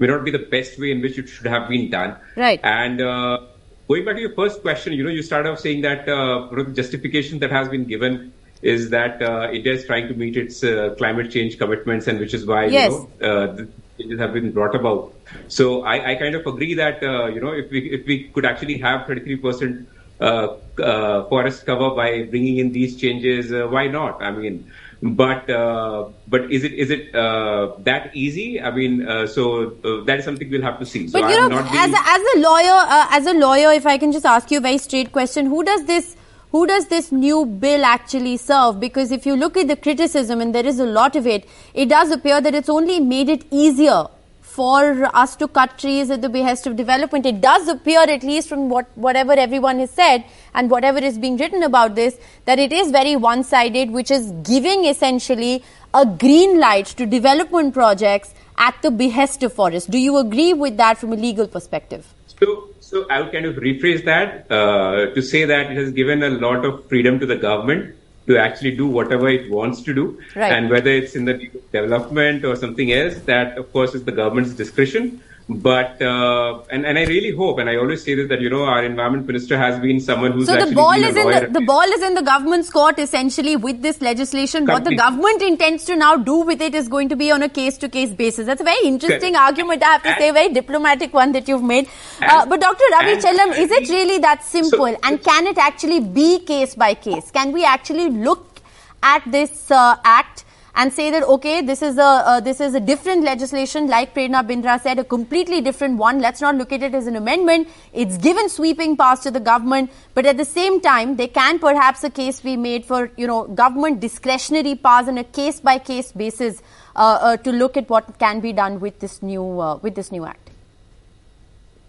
may 0.00 0.06
not 0.06 0.24
be 0.24 0.30
the 0.30 0.38
best 0.38 0.78
way 0.78 0.90
in 0.90 1.00
which 1.00 1.18
it 1.18 1.28
should 1.28 1.46
have 1.46 1.68
been 1.68 1.90
done. 1.90 2.16
Right. 2.36 2.60
And 2.64 3.00
uh, 3.00 3.46
going 3.88 4.04
back 4.04 4.16
to 4.16 4.20
your 4.20 4.34
first 4.34 4.62
question, 4.62 4.92
you 4.94 5.04
know, 5.04 5.10
you 5.10 5.22
started 5.22 5.50
off 5.50 5.60
saying 5.60 5.82
that 5.82 6.06
the 6.06 6.72
justification 6.74 7.38
that 7.40 7.50
has 7.50 7.68
been 7.68 7.84
given 7.84 8.32
is 8.62 8.90
that 8.90 9.22
uh, 9.22 9.50
India 9.52 9.72
is 9.72 9.86
trying 9.86 10.08
to 10.08 10.14
meet 10.14 10.36
its 10.36 10.60
climate 10.98 11.30
change 11.30 11.58
commitments, 11.58 12.06
and 12.08 12.18
which 12.18 12.34
is 12.34 12.44
why 12.44 12.66
yes. 12.66 12.90
you 12.90 12.98
know 12.98 13.46
the 13.54 13.68
changes 13.98 14.18
have 14.18 14.32
been 14.32 14.50
brought 14.52 14.74
about. 14.74 15.14
So 15.48 15.82
I, 15.84 16.12
I 16.12 16.14
kind 16.16 16.34
of 16.34 16.46
agree 16.46 16.74
that 16.74 17.00
you 17.02 17.40
know 17.40 17.52
if 17.52 17.70
we 17.70 17.90
if 17.90 18.06
we 18.06 18.24
could 18.24 18.44
actually 18.44 18.78
have 18.78 19.06
33 19.06 19.36
percent 19.36 19.88
uh, 20.20 20.56
uh, 20.78 21.24
forest 21.28 21.64
cover 21.64 21.90
by 21.90 22.24
bringing 22.24 22.58
in 22.58 22.72
these 22.72 23.00
changes, 23.00 23.50
uh, 23.52 23.66
why 23.68 23.86
not? 23.86 24.22
I 24.22 24.30
mean, 24.30 24.70
but 25.02 25.48
uh, 25.48 26.08
but 26.28 26.52
is 26.52 26.62
it 26.62 26.74
is 26.74 26.90
it 26.90 27.14
uh, 27.14 27.74
that 27.80 28.14
easy? 28.14 28.60
I 28.60 28.70
mean, 28.70 29.08
uh, 29.08 29.26
so 29.26 29.70
that 30.06 30.18
is 30.18 30.24
something 30.24 30.50
we'll 30.50 30.62
have 30.62 30.78
to 30.78 30.86
see. 30.86 31.08
So 31.08 31.20
but 31.20 31.30
you 31.30 31.38
I'm 31.38 31.48
know, 31.48 31.58
as 31.58 31.90
a, 31.90 32.02
as 32.06 32.22
a 32.34 32.38
lawyer, 32.40 32.78
as 33.10 33.26
a 33.26 33.32
lawyer, 33.32 33.72
if 33.72 33.86
I 33.86 33.96
can 33.96 34.12
just 34.12 34.26
ask 34.26 34.50
you 34.50 34.58
a 34.58 34.60
very 34.60 34.78
straight 34.78 35.12
question, 35.12 35.46
who 35.46 35.64
does 35.64 35.84
this? 35.84 36.16
who 36.52 36.66
does 36.66 36.88
this 36.88 37.12
new 37.12 37.46
bill 37.46 37.84
actually 37.84 38.36
serve? 38.36 38.80
Because 38.80 39.12
if 39.12 39.24
you 39.24 39.36
look 39.36 39.56
at 39.56 39.68
the 39.68 39.76
criticism, 39.76 40.40
and 40.40 40.52
there 40.52 40.66
is 40.66 40.80
a 40.80 40.84
lot 40.84 41.14
of 41.14 41.24
it, 41.24 41.48
it 41.74 41.88
does 41.88 42.10
appear 42.10 42.40
that 42.40 42.56
it's 42.56 42.68
only 42.68 42.98
made 42.98 43.28
it 43.28 43.44
easier 43.52 44.06
for 44.50 45.08
us 45.14 45.36
to 45.36 45.46
cut 45.48 45.78
trees 45.78 46.10
at 46.10 46.22
the 46.22 46.28
behest 46.28 46.66
of 46.66 46.76
development. 46.76 47.24
It 47.24 47.40
does 47.40 47.68
appear, 47.68 48.00
at 48.00 48.22
least 48.22 48.48
from 48.48 48.68
what, 48.68 48.86
whatever 48.96 49.32
everyone 49.32 49.78
has 49.78 49.90
said 49.90 50.24
and 50.54 50.70
whatever 50.70 50.98
is 50.98 51.18
being 51.18 51.36
written 51.36 51.62
about 51.62 51.94
this, 51.94 52.18
that 52.46 52.58
it 52.58 52.72
is 52.72 52.90
very 52.90 53.16
one 53.16 53.44
sided, 53.44 53.90
which 53.90 54.10
is 54.10 54.32
giving 54.42 54.84
essentially 54.84 55.62
a 55.94 56.04
green 56.04 56.58
light 56.58 56.86
to 56.86 57.06
development 57.06 57.74
projects 57.74 58.34
at 58.58 58.74
the 58.82 58.90
behest 58.90 59.42
of 59.42 59.52
forests. 59.52 59.88
Do 59.88 59.98
you 59.98 60.18
agree 60.18 60.52
with 60.52 60.76
that 60.76 60.98
from 60.98 61.12
a 61.12 61.16
legal 61.16 61.46
perspective? 61.46 62.12
So, 62.40 62.70
so 62.80 63.06
I 63.08 63.20
would 63.20 63.32
kind 63.32 63.46
of 63.46 63.56
rephrase 63.56 64.04
that 64.04 64.50
uh, 64.50 65.14
to 65.14 65.22
say 65.22 65.44
that 65.44 65.70
it 65.70 65.76
has 65.76 65.92
given 65.92 66.22
a 66.22 66.30
lot 66.30 66.64
of 66.64 66.88
freedom 66.88 67.20
to 67.20 67.26
the 67.26 67.36
government 67.36 67.94
to 68.30 68.38
actually 68.38 68.74
do 68.76 68.86
whatever 68.86 69.28
it 69.28 69.50
wants 69.50 69.82
to 69.82 69.94
do. 69.94 70.04
Right. 70.36 70.52
And 70.52 70.70
whether 70.70 70.90
it's 70.90 71.16
in 71.16 71.24
the 71.24 71.34
development 71.72 72.44
or 72.44 72.54
something 72.56 72.92
else, 72.92 73.16
that 73.32 73.58
of 73.58 73.72
course 73.72 73.94
is 73.94 74.04
the 74.04 74.12
government's 74.12 74.52
discretion. 74.62 75.20
But 75.52 76.00
uh, 76.00 76.62
and 76.70 76.86
and 76.86 76.96
I 76.96 77.06
really 77.06 77.34
hope, 77.34 77.58
and 77.58 77.68
I 77.68 77.74
always 77.76 78.04
say 78.04 78.14
this 78.14 78.28
that 78.28 78.40
you 78.40 78.48
know 78.48 78.62
our 78.62 78.84
environment 78.84 79.26
minister 79.26 79.58
has 79.58 79.80
been 79.80 79.98
someone 79.98 80.30
who's 80.30 80.46
so 80.46 80.54
the 80.64 80.72
ball 80.72 80.92
is 80.92 81.16
in 81.16 81.28
the, 81.28 81.48
the 81.50 81.60
ball 81.66 81.82
is 81.82 82.02
in 82.02 82.14
the 82.14 82.22
government's 82.22 82.70
court 82.70 83.00
essentially 83.00 83.56
with 83.56 83.82
this 83.82 84.00
legislation. 84.00 84.64
What 84.64 84.84
the 84.84 84.94
government 84.94 85.42
intends 85.42 85.84
to 85.86 85.96
now 85.96 86.14
do 86.14 86.36
with 86.42 86.62
it 86.62 86.76
is 86.76 86.86
going 86.86 87.08
to 87.08 87.16
be 87.16 87.32
on 87.32 87.42
a 87.42 87.48
case 87.48 87.78
to 87.78 87.88
case 87.88 88.10
basis. 88.10 88.46
That's 88.46 88.60
a 88.60 88.64
very 88.64 88.78
interesting 88.84 89.34
Correct. 89.34 89.48
argument. 89.48 89.82
I 89.82 89.86
have 89.86 90.02
to 90.04 90.10
and, 90.10 90.18
say, 90.20 90.30
very 90.30 90.52
diplomatic 90.52 91.12
one 91.12 91.32
that 91.32 91.48
you've 91.48 91.64
made. 91.64 91.88
Uh, 92.22 92.46
but 92.46 92.60
Dr. 92.60 92.84
Ravi 92.92 93.16
Chellam, 93.16 93.58
is 93.58 93.72
it 93.72 93.88
really 93.88 94.18
that 94.18 94.44
simple? 94.44 94.86
So, 94.86 94.98
and 95.02 95.20
can 95.20 95.48
it 95.48 95.58
actually 95.58 95.98
be 95.98 96.38
case 96.38 96.76
by 96.76 96.94
case? 96.94 97.32
Can 97.32 97.50
we 97.50 97.64
actually 97.64 98.08
look 98.08 98.60
at 99.02 99.24
this 99.26 99.68
uh, 99.72 99.96
act? 100.04 100.44
And 100.74 100.92
say 100.92 101.10
that 101.10 101.22
okay 101.24 101.60
this 101.60 101.82
is 101.82 101.98
a 101.98 102.10
uh, 102.32 102.40
this 102.40 102.60
is 102.60 102.74
a 102.74 102.80
different 102.80 103.24
legislation 103.24 103.86
like 103.88 104.14
Prerna 104.14 104.46
Bindra 104.46 104.80
said 104.80 104.98
a 104.98 105.04
completely 105.04 105.60
different 105.60 105.96
one. 105.98 106.20
Let's 106.20 106.40
not 106.40 106.54
look 106.54 106.72
at 106.72 106.82
it 106.82 106.94
as 106.94 107.06
an 107.06 107.16
amendment. 107.16 107.68
It's 107.92 108.16
given 108.16 108.48
sweeping 108.48 108.96
powers 108.96 109.20
to 109.20 109.30
the 109.30 109.40
government 109.40 109.90
but 110.14 110.26
at 110.26 110.36
the 110.36 110.44
same 110.44 110.80
time 110.80 111.16
there 111.16 111.28
can 111.28 111.58
perhaps 111.58 112.04
a 112.04 112.10
case 112.10 112.40
be 112.40 112.56
made 112.56 112.84
for 112.84 113.10
you 113.16 113.26
know 113.26 113.46
government 113.48 114.00
discretionary 114.00 114.74
powers 114.74 115.08
on 115.08 115.18
a 115.18 115.24
case 115.24 115.60
by 115.60 115.78
case 115.78 116.12
basis 116.12 116.62
uh, 116.96 117.18
uh, 117.20 117.36
to 117.38 117.52
look 117.52 117.76
at 117.76 117.88
what 117.88 118.18
can 118.18 118.40
be 118.40 118.52
done 118.52 118.80
with 118.80 118.98
this 119.00 119.22
new 119.22 119.60
uh, 119.60 119.76
with 119.76 119.94
this 119.94 120.12
new 120.12 120.24
act. 120.24 120.50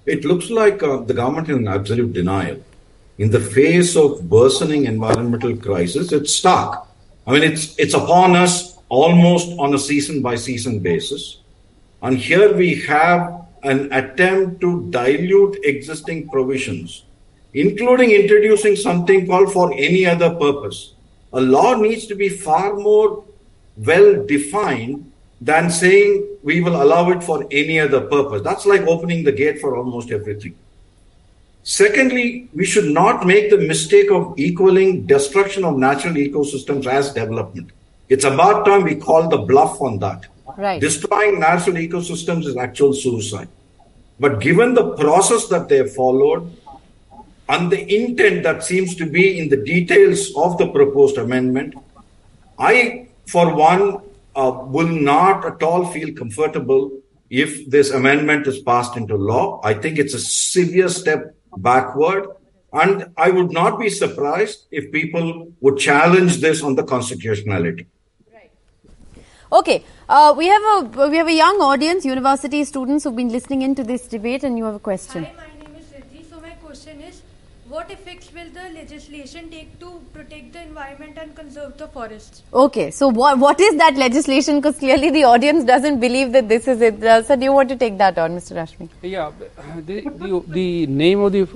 It 0.05 0.25
looks 0.25 0.49
like 0.49 0.81
uh, 0.81 0.97
the 0.97 1.13
government 1.13 1.49
is 1.49 1.57
in 1.57 1.67
absolute 1.67 2.13
denial. 2.13 2.63
In 3.17 3.29
the 3.29 3.39
face 3.39 3.95
of 3.95 4.31
worsening 4.31 4.85
environmental 4.85 5.55
crisis 5.55 6.11
it's 6.11 6.35
stuck 6.35 6.90
I 7.31 7.35
mean, 7.35 7.43
it's 7.43 7.79
it's 7.79 7.93
upon 7.93 8.35
us 8.35 8.77
almost 8.89 9.57
on 9.57 9.73
a 9.73 9.79
season 9.79 10.21
by 10.21 10.35
season 10.35 10.79
basis. 10.79 11.39
And 12.01 12.17
here 12.17 12.53
we 12.53 12.75
have 12.81 13.45
an 13.63 13.87
attempt 13.93 14.59
to 14.59 14.91
dilute 14.91 15.57
existing 15.63 16.27
provisions, 16.27 17.05
including 17.53 18.11
introducing 18.11 18.75
something 18.75 19.27
called 19.27 19.53
for 19.53 19.71
any 19.71 20.05
other 20.05 20.31
purpose. 20.31 20.95
A 21.31 21.39
law 21.39 21.75
needs 21.75 22.05
to 22.07 22.15
be 22.15 22.27
far 22.27 22.75
more 22.75 23.23
well 23.77 24.25
defined 24.25 25.09
than 25.39 25.71
saying 25.71 26.27
we 26.43 26.59
will 26.59 26.83
allow 26.83 27.11
it 27.11 27.23
for 27.23 27.47
any 27.49 27.79
other 27.79 28.01
purpose. 28.01 28.41
That's 28.41 28.65
like 28.65 28.81
opening 28.81 29.23
the 29.23 29.31
gate 29.31 29.61
for 29.61 29.77
almost 29.77 30.11
everything. 30.11 30.53
Secondly, 31.63 32.49
we 32.53 32.65
should 32.65 32.91
not 32.91 33.25
make 33.25 33.49
the 33.49 33.57
mistake 33.57 34.09
of 34.09 34.33
equaling 34.37 35.05
destruction 35.05 35.63
of 35.63 35.77
natural 35.77 36.15
ecosystems 36.15 36.87
as 36.87 37.13
development. 37.13 37.71
It's 38.09 38.25
about 38.25 38.65
time 38.65 38.83
we 38.83 38.95
call 38.95 39.29
the 39.29 39.37
bluff 39.37 39.79
on 39.79 39.99
that. 39.99 40.25
Right. 40.57 40.81
Destroying 40.81 41.39
natural 41.39 41.75
ecosystems 41.75 42.45
is 42.45 42.57
actual 42.57 42.93
suicide. 42.93 43.47
But 44.19 44.41
given 44.41 44.73
the 44.73 44.95
process 44.95 45.47
that 45.47 45.69
they 45.69 45.77
have 45.77 45.93
followed 45.93 46.51
and 47.47 47.71
the 47.71 47.95
intent 47.95 48.43
that 48.43 48.63
seems 48.63 48.95
to 48.95 49.05
be 49.05 49.39
in 49.39 49.49
the 49.49 49.57
details 49.57 50.31
of 50.35 50.57
the 50.57 50.67
proposed 50.67 51.17
amendment, 51.17 51.75
I, 52.57 53.07
for 53.27 53.55
one, 53.55 53.99
uh, 54.35 54.63
will 54.65 54.87
not 54.87 55.45
at 55.45 55.63
all 55.63 55.85
feel 55.91 56.13
comfortable 56.13 56.91
if 57.29 57.69
this 57.69 57.91
amendment 57.91 58.47
is 58.47 58.59
passed 58.59 58.97
into 58.97 59.15
law. 59.15 59.61
I 59.63 59.73
think 59.73 59.97
it's 59.97 60.13
a 60.13 60.19
severe 60.19 60.89
step 60.89 61.35
backward. 61.57 62.27
And 62.73 63.11
I 63.17 63.31
would 63.31 63.51
not 63.51 63.79
be 63.79 63.89
surprised 63.89 64.65
if 64.71 64.91
people 64.91 65.51
would 65.59 65.77
challenge 65.77 66.39
this 66.39 66.63
on 66.63 66.75
the 66.75 66.83
constitutionality. 66.83 67.87
Okay, 69.53 69.83
uh, 70.07 70.33
we 70.37 70.47
have 70.47 70.61
a 70.63 71.09
we 71.09 71.17
have 71.17 71.27
a 71.27 71.33
young 71.33 71.57
audience, 71.59 72.05
university 72.05 72.63
students 72.63 73.03
who've 73.03 73.15
been 73.15 73.27
listening 73.27 73.63
into 73.63 73.83
this 73.83 74.07
debate, 74.07 74.45
and 74.45 74.57
you 74.57 74.63
have 74.63 74.75
a 74.75 74.79
question. 74.79 75.25
Hi, 75.25 75.33
my 75.35 75.47
name 75.61 75.75
is 75.75 75.87
Riddhi. 75.87 76.29
So 76.29 76.39
my 76.39 76.51
question 76.51 77.01
is, 77.01 77.21
what 77.71 77.89
effects 77.89 78.31
will 78.33 78.49
the 78.55 78.63
legislation 78.77 79.49
take 79.49 79.79
to 79.79 79.89
protect 80.13 80.51
the 80.53 80.61
environment 80.61 81.17
and 81.17 81.33
conserve 81.35 81.77
the 81.77 81.87
forests? 81.87 82.43
Okay, 82.63 82.91
so 82.91 83.07
what 83.19 83.39
what 83.43 83.61
is 83.67 83.77
that 83.81 83.95
legislation? 84.01 84.59
Because 84.59 84.79
clearly 84.79 85.11
the 85.17 85.23
audience 85.23 85.63
doesn't 85.69 86.01
believe 86.01 86.33
that 86.33 86.49
this 86.49 86.67
is 86.73 86.81
it. 86.89 87.01
Uh, 87.13 87.23
so 87.23 87.37
do 87.37 87.49
you 87.49 87.53
want 87.59 87.69
to 87.73 87.77
take 87.85 87.97
that 88.03 88.19
on, 88.25 88.35
Mr. 88.39 88.59
Rashmi? 88.59 88.89
Yeah, 89.01 89.31
the, 89.85 90.01
the, 90.01 90.43
the 90.59 90.87
name 90.87 91.21
of 91.21 91.31
the, 91.31 91.47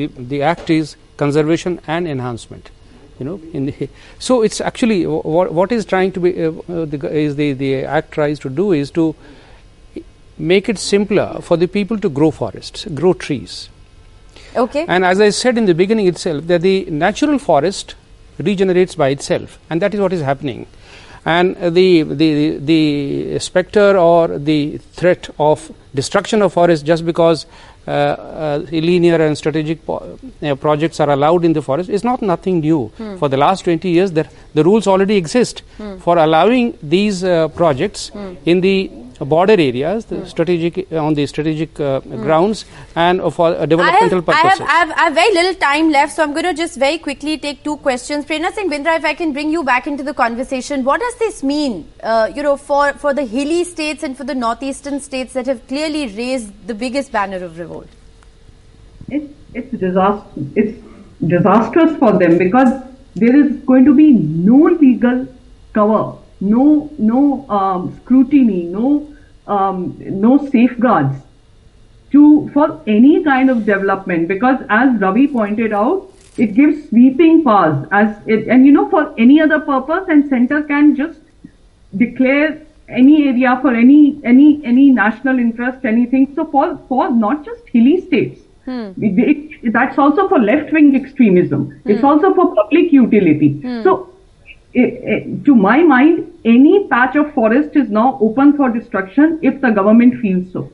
the 0.00 0.06
the 0.34 0.42
act 0.52 0.68
is 0.76 0.94
conservation 1.24 1.80
and 1.86 2.08
enhancement 2.16 2.70
you 3.18 3.26
know 3.26 3.40
in 3.58 3.66
the, 3.66 3.88
so 4.18 4.42
it's 4.42 4.60
actually 4.60 5.06
what, 5.06 5.52
what 5.58 5.72
is 5.72 5.84
trying 5.84 6.12
to 6.12 6.20
be 6.20 6.32
uh, 6.44 6.50
uh, 6.50 6.84
the, 6.84 7.08
is 7.24 7.36
the 7.36 7.52
the 7.52 7.74
act 7.98 8.12
tries 8.12 8.38
to 8.44 8.50
do 8.62 8.72
is 8.72 8.90
to 8.90 9.14
make 10.52 10.68
it 10.68 10.78
simpler 10.78 11.28
for 11.48 11.56
the 11.56 11.68
people 11.76 11.98
to 12.06 12.10
grow 12.20 12.30
forests 12.30 12.86
grow 13.02 13.12
trees 13.26 13.68
okay 14.56 14.84
and 14.88 15.04
as 15.04 15.20
i 15.20 15.30
said 15.30 15.58
in 15.58 15.66
the 15.66 15.74
beginning 15.74 16.06
itself 16.06 16.46
that 16.46 16.62
the 16.62 16.84
natural 16.90 17.38
forest 17.38 17.94
regenerates 18.38 18.94
by 18.94 19.08
itself 19.08 19.58
and 19.70 19.80
that 19.82 19.94
is 19.94 20.00
what 20.00 20.12
is 20.12 20.22
happening 20.22 20.66
and 21.24 21.56
the 21.56 22.02
the 22.02 22.58
the 22.58 23.38
specter 23.38 23.96
or 23.96 24.38
the 24.38 24.78
threat 24.92 25.28
of 25.38 25.70
destruction 25.94 26.42
of 26.42 26.52
forest 26.52 26.84
just 26.84 27.06
because 27.06 27.46
uh, 27.86 27.90
uh, 27.90 28.66
linear 28.70 29.20
and 29.20 29.36
strategic 29.36 29.84
po- 29.84 30.18
uh, 30.42 30.54
projects 30.54 31.00
are 31.00 31.10
allowed 31.10 31.44
in 31.44 31.52
the 31.52 31.60
forest 31.60 31.90
is 31.90 32.04
not 32.04 32.22
nothing 32.22 32.60
new. 32.60 32.86
Hmm. 32.96 33.16
For 33.16 33.28
the 33.28 33.36
last 33.36 33.64
20 33.64 33.88
years, 33.88 34.12
the, 34.12 34.28
the 34.54 34.62
rules 34.62 34.86
already 34.86 35.16
exist 35.16 35.64
hmm. 35.78 35.98
for 35.98 36.16
allowing 36.16 36.78
these 36.80 37.24
uh, 37.24 37.48
projects 37.48 38.10
hmm. 38.10 38.34
in 38.44 38.60
the 38.60 38.88
border 39.24 39.54
areas, 39.54 40.04
the 40.06 40.26
strategic 40.26 40.90
on 40.92 41.14
the 41.14 41.26
strategic 41.26 41.78
uh, 41.80 42.00
grounds, 42.00 42.64
and 42.94 43.20
for 43.32 43.54
a 43.54 43.66
developmental 43.66 43.84
I 43.84 44.14
have, 44.16 44.26
purposes. 44.26 44.34
I 44.34 44.48
have, 44.48 44.60
I, 44.60 44.72
have, 44.72 44.90
I 44.90 45.02
have, 45.04 45.14
very 45.14 45.34
little 45.34 45.54
time 45.54 45.90
left, 45.90 46.14
so 46.14 46.22
I'm 46.22 46.32
going 46.32 46.44
to 46.44 46.54
just 46.54 46.78
very 46.78 46.98
quickly 46.98 47.38
take 47.38 47.62
two 47.64 47.76
questions. 47.78 48.24
Prerna 48.24 48.52
Singh 48.52 48.70
Bindra, 48.70 48.96
if 48.96 49.04
I 49.04 49.14
can 49.14 49.32
bring 49.32 49.50
you 49.50 49.62
back 49.62 49.86
into 49.86 50.02
the 50.02 50.14
conversation, 50.14 50.84
what 50.84 51.00
does 51.00 51.14
this 51.18 51.42
mean, 51.42 51.88
uh, 52.02 52.30
you 52.34 52.42
know, 52.42 52.56
for, 52.56 52.92
for 52.94 53.14
the 53.14 53.24
hilly 53.24 53.64
states 53.64 54.02
and 54.02 54.16
for 54.16 54.24
the 54.24 54.34
northeastern 54.34 55.00
states 55.00 55.32
that 55.34 55.46
have 55.46 55.66
clearly 55.68 56.06
raised 56.06 56.66
the 56.66 56.74
biggest 56.74 57.12
banner 57.12 57.44
of 57.44 57.58
revolt? 57.58 57.88
It's, 59.08 59.32
it's, 59.54 59.70
disaster, 59.78 60.26
it's 60.56 60.82
disastrous 61.26 61.96
for 61.98 62.12
them 62.18 62.38
because 62.38 62.82
there 63.14 63.36
is 63.36 63.58
going 63.64 63.84
to 63.84 63.94
be 63.94 64.12
no 64.12 64.56
legal 64.80 65.26
cover, 65.72 66.18
no 66.40 66.90
no 66.98 67.48
um, 67.48 67.98
scrutiny, 68.00 68.64
no 68.64 69.11
um, 69.46 69.96
no 69.98 70.48
safeguards 70.48 71.16
to 72.12 72.50
for 72.52 72.80
any 72.86 73.24
kind 73.24 73.50
of 73.50 73.64
development 73.64 74.28
because 74.28 74.58
as 74.68 75.00
Ravi 75.00 75.26
pointed 75.26 75.72
out 75.72 76.08
it 76.36 76.54
gives 76.54 76.88
sweeping 76.88 77.42
powers 77.44 77.86
as 77.90 78.16
it, 78.26 78.48
and 78.48 78.66
you 78.66 78.72
know 78.72 78.88
for 78.88 79.14
any 79.18 79.40
other 79.40 79.60
purpose 79.60 80.04
and 80.08 80.28
center 80.28 80.62
can 80.62 80.94
just 80.96 81.18
declare 81.96 82.60
any 82.88 83.28
area 83.28 83.58
for 83.60 83.74
any 83.74 84.20
any 84.24 84.60
any 84.64 84.90
national 84.90 85.38
interest 85.38 85.84
anything. 85.84 86.32
So 86.34 86.46
for 86.46 86.78
for 86.88 87.10
not 87.10 87.44
just 87.44 87.68
hilly 87.68 88.00
states 88.00 88.40
hmm. 88.64 88.90
it, 88.98 89.18
it, 89.62 89.72
that's 89.72 89.98
also 89.98 90.28
for 90.28 90.38
left 90.38 90.72
wing 90.72 90.94
extremism. 90.96 91.80
It's 91.84 92.00
hmm. 92.00 92.06
also 92.06 92.34
for 92.34 92.54
public 92.54 92.92
utility. 92.92 93.60
Hmm. 93.60 93.82
So 93.82 93.92
i- 93.92 94.00
i- 94.00 94.11
to 94.74 95.54
my 95.54 95.82
mind 95.82 96.32
any 96.44 96.86
patch 96.88 97.16
of 97.16 97.32
forest 97.34 97.76
is 97.76 97.90
now 97.90 98.18
open 98.20 98.56
for 98.56 98.70
destruction 98.70 99.38
if 99.42 99.60
the 99.60 99.70
government 99.70 100.20
feels 100.20 100.50
so. 100.52 100.70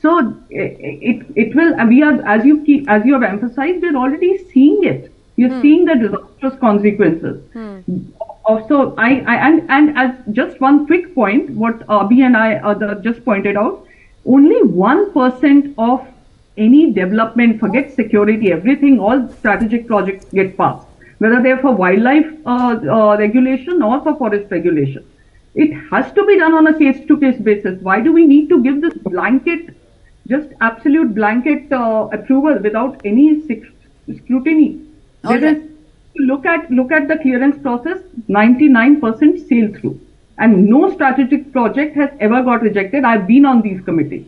So 0.00 0.36
it 0.50 1.26
it 1.36 1.54
will 1.54 1.74
we 1.86 2.02
are 2.02 2.20
as 2.26 2.44
you 2.44 2.62
keep 2.64 2.90
as 2.90 3.04
you 3.04 3.14
have 3.14 3.22
emphasized 3.22 3.82
we're 3.82 3.96
already 3.96 4.38
seeing 4.52 4.84
it. 4.84 5.12
You're 5.36 5.60
seeing 5.60 5.84
the 5.84 5.94
disastrous 5.94 6.58
consequences. 6.60 7.40
Also 8.44 8.94
I, 8.96 9.08
I 9.26 9.36
and 9.48 9.70
and 9.70 9.98
as 9.98 10.14
just 10.32 10.60
one 10.60 10.86
quick 10.86 11.14
point 11.14 11.50
what 11.50 11.82
Abi 11.88 12.22
and 12.22 12.36
I 12.36 12.56
uh, 12.56 12.94
just 12.96 13.24
pointed 13.24 13.56
out 13.56 13.86
only 14.24 14.60
1% 14.62 15.74
of 15.78 16.06
any 16.56 16.92
development 16.92 17.60
forget 17.60 17.94
security. 17.94 18.50
Everything 18.50 18.98
all 18.98 19.28
strategic 19.28 19.86
projects 19.86 20.24
get 20.26 20.56
passed 20.56 20.85
whether 21.18 21.42
they're 21.42 21.58
for 21.58 21.72
wildlife 21.72 22.26
uh, 22.46 22.78
uh, 22.90 23.16
regulation 23.18 23.82
or 23.82 24.02
for 24.02 24.16
forest 24.16 24.50
regulation. 24.50 25.04
It 25.54 25.72
has 25.90 26.12
to 26.12 26.26
be 26.26 26.38
done 26.38 26.52
on 26.52 26.66
a 26.66 26.78
case 26.78 27.06
to 27.06 27.18
case 27.18 27.40
basis. 27.40 27.80
Why 27.80 28.00
do 28.00 28.12
we 28.12 28.26
need 28.26 28.48
to 28.50 28.62
give 28.62 28.82
this 28.82 28.94
blanket 28.94 29.74
just 30.28 30.48
absolute 30.60 31.14
blanket 31.14 31.72
uh, 31.72 32.08
approval 32.12 32.58
without 32.58 33.00
any 33.04 33.42
scrutiny? 34.16 34.82
Is 35.30 35.62
look 36.18 36.46
at 36.46 36.70
look 36.70 36.92
at 36.92 37.08
the 37.08 37.16
clearance 37.18 37.60
process 37.62 37.98
99% 38.28 39.48
sail 39.48 39.72
through. 39.80 40.00
And 40.38 40.66
no 40.66 40.92
strategic 40.92 41.50
project 41.52 41.96
has 41.96 42.10
ever 42.20 42.42
got 42.42 42.60
rejected. 42.60 43.04
I've 43.04 43.26
been 43.26 43.46
on 43.46 43.62
these 43.62 43.80
committees 43.80 44.26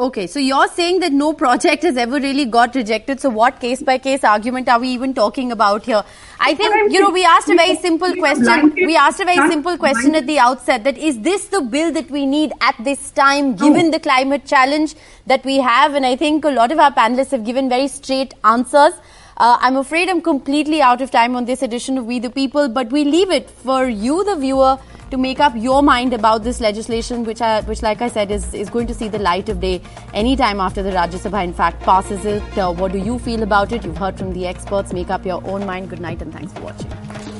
Okay, 0.00 0.28
so 0.28 0.38
you're 0.38 0.68
saying 0.68 1.00
that 1.00 1.12
no 1.12 1.32
project 1.32 1.82
has 1.82 1.96
ever 1.96 2.20
really 2.20 2.44
got 2.44 2.76
rejected. 2.76 3.18
So 3.18 3.30
what 3.30 3.58
case 3.58 3.82
by 3.82 3.98
case 3.98 4.22
argument 4.22 4.68
are 4.68 4.78
we 4.78 4.90
even 4.90 5.12
talking 5.12 5.50
about 5.50 5.84
here? 5.86 6.04
I 6.38 6.54
think, 6.54 6.92
you 6.92 7.00
know, 7.00 7.10
we 7.10 7.24
asked 7.24 7.48
a 7.48 7.56
very 7.56 7.74
simple 7.74 8.14
question. 8.14 8.74
We 8.76 8.94
asked 8.94 9.18
a 9.18 9.24
very 9.24 9.50
simple 9.50 9.76
question 9.76 10.14
at 10.14 10.28
the 10.28 10.38
outset 10.38 10.84
that 10.84 10.96
is 10.96 11.18
this 11.22 11.48
the 11.48 11.62
bill 11.62 11.90
that 11.94 12.08
we 12.12 12.26
need 12.26 12.52
at 12.60 12.76
this 12.84 13.10
time 13.10 13.56
given 13.56 13.90
the 13.90 13.98
climate 13.98 14.46
challenge 14.46 14.94
that 15.26 15.44
we 15.44 15.56
have? 15.56 15.94
And 15.94 16.06
I 16.06 16.14
think 16.14 16.44
a 16.44 16.50
lot 16.50 16.70
of 16.70 16.78
our 16.78 16.92
panelists 16.92 17.32
have 17.32 17.44
given 17.44 17.68
very 17.68 17.88
straight 17.88 18.34
answers. 18.44 18.92
Uh, 19.38 19.56
I'm 19.60 19.76
afraid 19.76 20.08
I'm 20.08 20.20
completely 20.20 20.82
out 20.82 21.00
of 21.00 21.12
time 21.12 21.36
on 21.36 21.44
this 21.44 21.62
edition 21.62 21.96
of 21.96 22.06
We 22.06 22.18
the 22.18 22.28
People, 22.28 22.68
but 22.68 22.90
we 22.90 23.04
leave 23.04 23.30
it 23.30 23.48
for 23.48 23.88
you, 23.88 24.24
the 24.24 24.34
viewer, 24.34 24.76
to 25.12 25.16
make 25.16 25.38
up 25.38 25.52
your 25.54 25.80
mind 25.80 26.12
about 26.12 26.42
this 26.42 26.60
legislation, 26.60 27.22
which, 27.22 27.40
I, 27.40 27.60
which 27.60 27.80
like 27.80 28.02
I 28.02 28.08
said, 28.08 28.32
is, 28.32 28.52
is 28.52 28.68
going 28.68 28.88
to 28.88 28.94
see 28.94 29.06
the 29.06 29.20
light 29.20 29.48
of 29.48 29.60
day 29.60 29.80
anytime 30.12 30.58
after 30.58 30.82
the 30.82 30.90
Rajya 30.90 31.20
Sabha, 31.20 31.44
in 31.44 31.54
fact, 31.54 31.80
passes 31.84 32.24
it. 32.24 32.58
Uh, 32.58 32.72
what 32.72 32.90
do 32.90 32.98
you 32.98 33.20
feel 33.20 33.44
about 33.44 33.70
it? 33.70 33.84
You've 33.84 33.96
heard 33.96 34.18
from 34.18 34.32
the 34.32 34.44
experts. 34.44 34.92
Make 34.92 35.08
up 35.08 35.24
your 35.24 35.40
own 35.46 35.64
mind. 35.64 35.88
Good 35.88 36.00
night 36.00 36.20
and 36.20 36.32
thanks 36.32 36.52
for 36.52 36.62
watching. 36.62 37.37